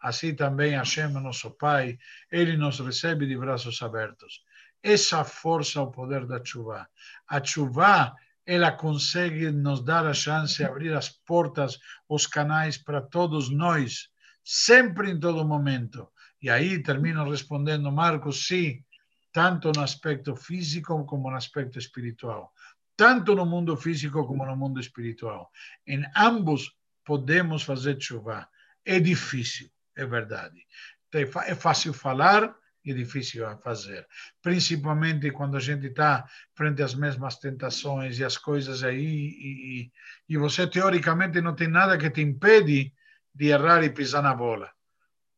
Assim 0.00 0.34
também 0.34 0.72
Hashem, 0.72 1.08
nosso 1.12 1.50
Pai, 1.52 1.98
ele 2.30 2.56
nos 2.56 2.80
recebe 2.80 3.26
de 3.26 3.36
braços 3.36 3.80
abertos. 3.80 4.42
Essa 4.82 5.24
força, 5.24 5.80
o 5.80 5.90
poder 5.90 6.26
da 6.26 6.44
chuva. 6.44 6.86
A 7.28 7.42
chuva, 7.42 8.14
ela 8.44 8.72
consegue 8.72 9.50
nos 9.50 9.82
dar 9.82 10.06
a 10.06 10.12
chance 10.12 10.58
de 10.58 10.64
abrir 10.64 10.92
as 10.92 11.08
portas, 11.08 11.78
os 12.08 12.26
canais 12.26 12.76
para 12.76 13.00
todos 13.00 13.50
nós, 13.50 14.08
sempre 14.44 15.10
em 15.10 15.18
todo 15.18 15.44
momento. 15.44 16.08
E 16.42 16.50
aí 16.50 16.82
termino 16.82 17.28
respondendo, 17.28 17.90
Marcos, 17.90 18.46
sim, 18.46 18.84
tanto 19.32 19.72
no 19.74 19.82
aspecto 19.82 20.36
físico 20.36 21.04
como 21.06 21.30
no 21.30 21.36
aspecto 21.36 21.78
espiritual 21.78 22.52
tanto 22.96 23.34
no 23.34 23.44
mundo 23.44 23.76
físico 23.76 24.26
como 24.26 24.44
no 24.46 24.56
mundo 24.56 24.80
espiritual. 24.80 25.50
Em 25.86 26.04
ambos 26.16 26.74
podemos 27.04 27.62
fazer 27.62 28.00
chuva. 28.00 28.48
É 28.84 28.98
difícil, 28.98 29.70
é 29.94 30.06
verdade. 30.06 30.66
É 31.12 31.54
fácil 31.54 31.92
falar 31.92 32.54
e 32.84 32.94
difícil 32.94 33.44
fazer. 33.58 34.06
Principalmente 34.40 35.30
quando 35.32 35.56
a 35.56 35.60
gente 35.60 35.86
está 35.86 36.24
frente 36.54 36.82
às 36.82 36.94
mesmas 36.94 37.36
tentações 37.36 38.18
e 38.18 38.24
as 38.24 38.38
coisas 38.38 38.84
aí, 38.84 39.04
e, 39.04 39.92
e, 40.28 40.36
você 40.36 40.66
teoricamente 40.68 41.40
não 41.40 41.54
tem 41.54 41.68
nada 41.68 41.98
que 41.98 42.08
te 42.10 42.20
impede 42.20 42.92
de 43.34 43.46
errar 43.46 43.82
e 43.82 43.90
pisar 43.90 44.22
na 44.22 44.34
bola. 44.34 44.70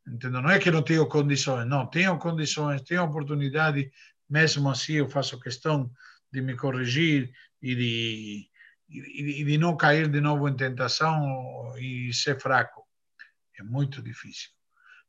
Entendeu? 0.07 0.43
Não 0.43 0.51
é 0.51 0.59
que 0.59 0.71
não 0.71 0.83
tenho 0.83 1.07
condições, 1.07 1.67
não, 1.67 1.87
tenho 1.87 2.19
condições, 2.19 2.83
tenho 2.83 3.03
oportunidade, 3.05 3.91
mesmo 4.29 4.71
assim 4.71 4.95
eu 4.95 5.09
faço 5.09 5.41
questão 5.41 5.91
de 6.31 6.43
me 6.43 6.55
corrigir 6.55 7.33
e 7.63 7.75
de, 7.75 8.51
e, 8.89 9.45
de 9.45 9.59
não 9.59 9.77
cair 9.77 10.09
de 10.09 10.21
novo 10.21 10.49
em 10.49 10.57
tentação 10.57 11.75
e 11.79 12.13
ser 12.13 12.41
fraco. 12.41 12.87
É 13.59 13.63
muito 13.63 14.03
difícil, 14.03 14.51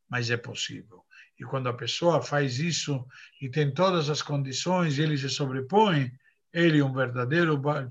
mas 0.09 0.29
é 0.29 0.37
possível. 0.37 1.05
E 1.39 1.43
quando 1.43 1.69
a 1.69 1.73
pessoa 1.73 2.21
faz 2.21 2.59
isso 2.59 3.05
e 3.41 3.49
tem 3.49 3.73
todas 3.73 4.09
as 4.09 4.21
condições 4.21 4.99
ele 4.99 5.17
se 5.17 5.29
sobrepõe, 5.29 6.11
ele 6.51 6.79
é 6.79 6.83
um 6.83 6.93
verdadeiro 6.93 7.57
Baal 7.57 7.87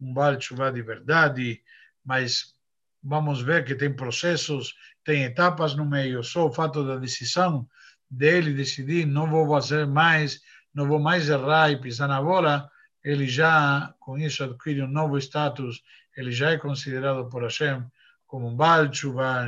um 0.00 0.12
Baal 0.12 0.36
de 0.36 0.82
verdade, 0.82 1.62
mas 2.04 2.54
vamos 3.02 3.40
ver 3.42 3.64
que 3.64 3.74
tem 3.74 3.94
processos, 3.94 4.74
tem 5.04 5.24
etapas 5.24 5.74
no 5.74 5.84
meio. 5.84 6.22
Só 6.22 6.46
o 6.46 6.52
fato 6.52 6.86
da 6.86 6.96
decisão 6.96 7.68
dele 8.10 8.54
decidir, 8.54 9.06
não 9.06 9.28
vou 9.28 9.48
fazer 9.48 9.86
mais, 9.86 10.40
não 10.72 10.86
vou 10.86 10.98
mais 10.98 11.28
errar 11.28 11.70
e 11.70 11.80
pisar 11.80 12.08
na 12.08 12.22
bola, 12.22 12.70
ele 13.06 13.28
já, 13.28 13.94
com 14.00 14.18
isso, 14.18 14.42
adquire 14.42 14.82
um 14.82 14.88
novo 14.88 15.16
status, 15.16 15.80
ele 16.16 16.32
já 16.32 16.50
é 16.50 16.58
considerado 16.58 17.28
por 17.28 17.44
Hashem 17.44 17.84
como 18.26 18.48
um 18.48 18.56
Baal 18.56 18.92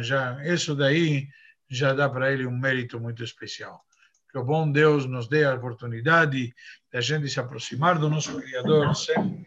já, 0.00 0.40
isso 0.46 0.76
daí 0.76 1.26
já 1.68 1.92
dá 1.92 2.08
para 2.08 2.32
ele 2.32 2.46
um 2.46 2.56
mérito 2.56 3.00
muito 3.00 3.24
especial. 3.24 3.82
Que 4.30 4.38
o 4.38 4.44
bom 4.44 4.70
Deus 4.70 5.06
nos 5.06 5.26
dê 5.26 5.44
a 5.44 5.56
oportunidade 5.56 6.54
de 6.90 6.96
a 6.96 7.00
gente 7.00 7.28
se 7.28 7.40
aproximar 7.40 7.98
do 7.98 8.08
nosso 8.08 8.40
Criador 8.40 8.94
sempre, 8.94 9.44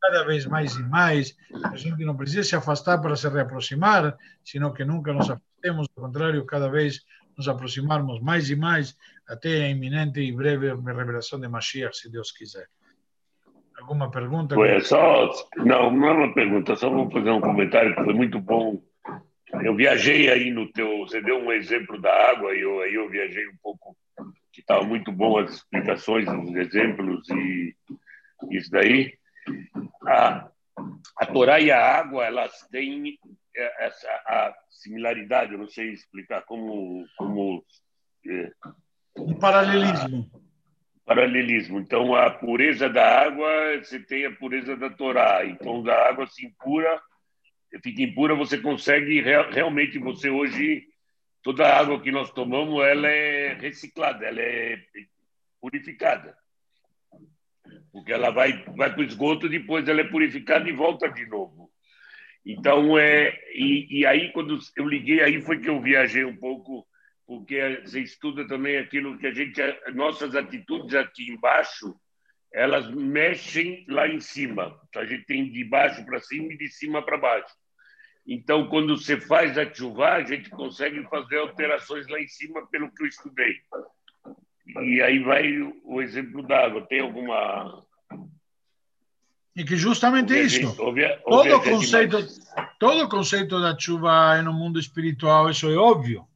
cada 0.00 0.24
vez 0.24 0.46
mais 0.46 0.76
e 0.76 0.82
mais. 0.82 1.36
A 1.64 1.76
gente 1.76 2.02
não 2.02 2.16
precisa 2.16 2.42
se 2.42 2.56
afastar 2.56 2.96
para 2.96 3.14
se 3.14 3.28
reaproximar, 3.28 4.16
sino 4.42 4.72
que 4.72 4.86
nunca 4.86 5.12
nos 5.12 5.28
afastemos, 5.28 5.86
ao 5.94 6.04
contrário, 6.04 6.46
cada 6.46 6.70
vez 6.70 7.04
nos 7.36 7.46
aproximarmos 7.46 8.22
mais 8.22 8.48
e 8.48 8.56
mais 8.56 8.96
até 9.28 9.64
a 9.64 9.68
iminente 9.68 10.20
e 10.20 10.32
breve 10.32 10.68
revelação 10.68 11.38
de 11.38 11.46
Mashiach, 11.46 11.94
se 11.94 12.08
Deus 12.08 12.32
quiser. 12.32 12.66
Alguma 13.80 14.10
pergunta? 14.10 14.54
Foi 14.54 14.80
só, 14.82 15.30
não, 15.56 15.90
não 15.90 16.08
é 16.08 16.12
uma 16.12 16.34
pergunta, 16.34 16.76
só 16.76 16.90
vou 16.90 17.10
fazer 17.10 17.30
um 17.30 17.40
comentário 17.40 17.94
que 17.94 18.04
foi 18.04 18.14
muito 18.14 18.38
bom. 18.38 18.82
Eu 19.62 19.74
viajei 19.74 20.30
aí 20.30 20.50
no 20.50 20.70
teu, 20.70 20.98
você 20.98 21.20
deu 21.20 21.38
um 21.38 21.50
exemplo 21.50 22.00
da 22.00 22.12
água 22.30 22.54
e 22.54 22.60
eu, 22.60 22.80
aí 22.80 22.94
eu 22.94 23.08
viajei 23.08 23.48
um 23.48 23.56
pouco, 23.62 23.96
que 24.52 24.60
estava 24.60 24.84
muito 24.84 25.10
bom 25.10 25.38
as 25.38 25.54
explicações, 25.54 26.28
os 26.28 26.54
exemplos 26.54 27.28
e 27.30 27.74
isso 28.50 28.70
daí. 28.70 29.14
A, 30.06 30.48
a 31.16 31.26
Torá 31.26 31.58
e 31.58 31.70
a 31.70 31.98
água, 31.98 32.24
elas 32.24 32.52
têm 32.70 33.18
essa 33.78 34.08
a 34.26 34.54
similaridade, 34.70 35.52
eu 35.52 35.58
não 35.58 35.68
sei 35.68 35.92
explicar 35.92 36.42
como 36.42 37.04
como 37.16 37.64
é, 38.26 38.52
um 39.16 39.34
paralelismo 39.34 40.30
paralelismo. 41.04 41.80
Então, 41.80 42.14
a 42.14 42.30
pureza 42.30 42.88
da 42.88 43.22
água, 43.22 43.48
você 43.82 43.98
tem 44.00 44.26
a 44.26 44.32
pureza 44.32 44.76
da 44.76 44.90
Torá. 44.90 45.44
Então, 45.44 45.82
da 45.82 46.08
água 46.08 46.26
se 46.26 46.46
impura, 46.46 47.00
fica 47.82 48.02
impura, 48.02 48.34
você 48.34 48.58
consegue 48.58 49.20
realmente, 49.20 49.98
você 49.98 50.30
hoje, 50.30 50.86
toda 51.42 51.66
a 51.66 51.78
água 51.78 52.00
que 52.00 52.10
nós 52.10 52.30
tomamos, 52.32 52.84
ela 52.84 53.08
é 53.08 53.54
reciclada, 53.54 54.26
ela 54.26 54.40
é 54.40 54.78
purificada. 55.60 56.36
Porque 57.92 58.12
ela 58.12 58.30
vai, 58.30 58.64
vai 58.76 58.92
para 58.92 59.00
o 59.00 59.04
esgoto, 59.04 59.48
depois 59.48 59.88
ela 59.88 60.00
é 60.00 60.04
purificada 60.04 60.68
e 60.68 60.72
volta 60.72 61.08
de 61.08 61.26
novo. 61.26 61.70
Então, 62.44 62.98
é, 62.98 63.36
e, 63.54 64.00
e 64.00 64.06
aí, 64.06 64.32
quando 64.32 64.58
eu 64.76 64.88
liguei, 64.88 65.22
aí 65.22 65.42
foi 65.42 65.60
que 65.60 65.68
eu 65.68 65.80
viajei 65.80 66.24
um 66.24 66.36
pouco 66.36 66.86
porque 67.30 67.82
você 67.84 68.00
estuda 68.00 68.44
também 68.48 68.76
aquilo 68.76 69.16
que 69.16 69.24
a 69.24 69.32
gente, 69.32 69.62
nossas 69.94 70.34
atitudes 70.34 70.96
aqui 70.96 71.30
embaixo, 71.30 71.94
elas 72.52 72.90
mexem 72.90 73.86
lá 73.88 74.08
em 74.08 74.18
cima. 74.18 74.76
A 74.96 75.04
gente 75.04 75.26
tem 75.26 75.48
de 75.48 75.62
baixo 75.62 76.04
para 76.04 76.18
cima 76.18 76.52
e 76.52 76.58
de 76.58 76.66
cima 76.66 77.00
para 77.04 77.16
baixo. 77.16 77.54
Então, 78.26 78.66
quando 78.66 78.96
você 78.96 79.20
faz 79.20 79.56
a 79.56 79.72
chuva, 79.72 80.08
a 80.08 80.24
gente 80.24 80.50
consegue 80.50 81.04
fazer 81.04 81.38
alterações 81.38 82.08
lá 82.08 82.20
em 82.20 82.26
cima, 82.26 82.66
pelo 82.66 82.92
que 82.92 83.04
eu 83.04 83.06
estudei. 83.06 83.58
E 84.82 85.00
aí 85.00 85.20
vai 85.20 85.52
o 85.84 86.02
exemplo 86.02 86.42
da 86.42 86.66
água. 86.66 86.84
Tem 86.88 86.98
alguma. 86.98 87.80
E 89.54 89.62
que 89.62 89.76
justamente 89.76 90.36
isso. 90.36 90.74
todo, 90.74 91.56
o 91.56 91.62
conceito, 91.62 92.16
todo 92.76 93.08
conceito 93.08 93.60
da 93.60 93.78
chuva 93.78 94.34
é 94.36 94.42
no 94.42 94.52
mundo 94.52 94.80
espiritual, 94.80 95.48
isso 95.48 95.70
é 95.70 95.76
óbvio 95.76 96.28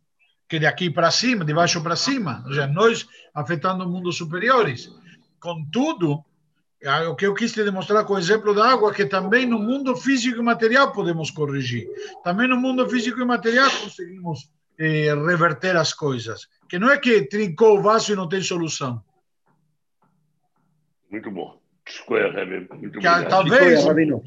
que 0.54 0.60
de 0.60 0.66
aqui 0.66 0.88
para 0.88 1.10
cima, 1.10 1.44
de 1.44 1.52
baixo 1.52 1.82
para 1.82 1.96
cima, 1.96 2.42
ou 2.44 2.50
seja, 2.50 2.68
nós 2.68 3.08
afetando 3.34 3.88
mundos 3.88 4.16
superiores. 4.16 4.88
Contudo, 5.40 6.24
o 7.10 7.16
que 7.16 7.26
eu 7.26 7.34
quis 7.34 7.52
te 7.52 7.64
demonstrar 7.64 8.04
com 8.04 8.14
o 8.14 8.18
exemplo 8.18 8.54
da 8.54 8.70
água, 8.70 8.94
que 8.94 9.04
também 9.04 9.46
no 9.46 9.58
mundo 9.58 9.96
físico 9.96 10.38
e 10.38 10.42
material 10.42 10.92
podemos 10.92 11.30
corrigir. 11.32 11.88
Também 12.22 12.46
no 12.46 12.56
mundo 12.56 12.88
físico 12.88 13.20
e 13.20 13.24
material 13.24 13.68
conseguimos 13.68 14.48
eh, 14.78 15.12
reverter 15.26 15.76
as 15.76 15.92
coisas. 15.92 16.46
Que 16.68 16.78
não 16.78 16.88
é 16.88 16.98
que 16.98 17.26
trincou 17.26 17.78
o 17.78 17.82
vaso 17.82 18.12
e 18.12 18.16
não 18.16 18.28
tem 18.28 18.40
solução. 18.40 19.02
Muito 21.10 21.30
bom. 21.32 21.58
Muito 22.78 22.98
que, 22.98 23.28
talvez, 23.28 23.80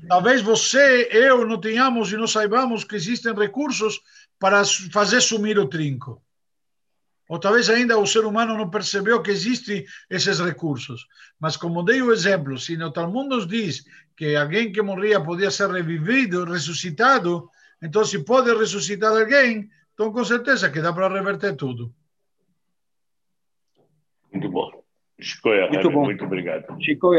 talvez 0.07 0.41
você, 0.41 1.09
eu, 1.11 1.47
não 1.47 1.59
tenhamos 1.59 2.11
e 2.13 2.17
não 2.17 2.27
saibamos 2.27 2.83
que 2.83 2.95
existem 2.95 3.33
recursos 3.33 3.99
para 4.39 4.63
fazer 4.91 5.21
sumir 5.21 5.57
o 5.59 5.67
trinco. 5.67 6.21
Ou 7.29 7.39
talvez 7.39 7.69
ainda 7.69 7.97
o 7.97 8.07
ser 8.07 8.25
humano 8.25 8.55
não 8.55 8.69
percebeu 8.69 9.21
que 9.21 9.31
existem 9.31 9.85
esses 10.09 10.39
recursos. 10.39 11.05
Mas 11.39 11.57
como 11.57 11.83
dei 11.83 12.01
o 12.01 12.11
exemplo, 12.11 12.57
se 12.57 12.77
no 12.77 12.91
Talmud 12.91 13.27
nos 13.27 13.45
diz 13.45 13.83
que 14.15 14.35
alguém 14.35 14.71
que 14.71 14.81
morria 14.81 15.19
podia 15.21 15.51
ser 15.51 15.69
revivido, 15.69 16.45
ressuscitado, 16.45 17.49
então 17.81 18.05
se 18.05 18.23
pode 18.23 18.53
ressuscitar 18.55 19.11
alguém, 19.11 19.69
então 19.93 20.11
com 20.11 20.23
certeza 20.23 20.69
que 20.69 20.81
dá 20.81 20.93
para 20.93 21.13
reverter 21.13 21.55
tudo. 21.55 21.93
Muito 24.31 24.49
bom. 24.49 24.71
Chico, 25.19 25.49
muito, 25.49 25.89
bom. 25.89 26.05
muito 26.05 26.23
obrigado. 26.23 26.79
Chico 26.81 27.13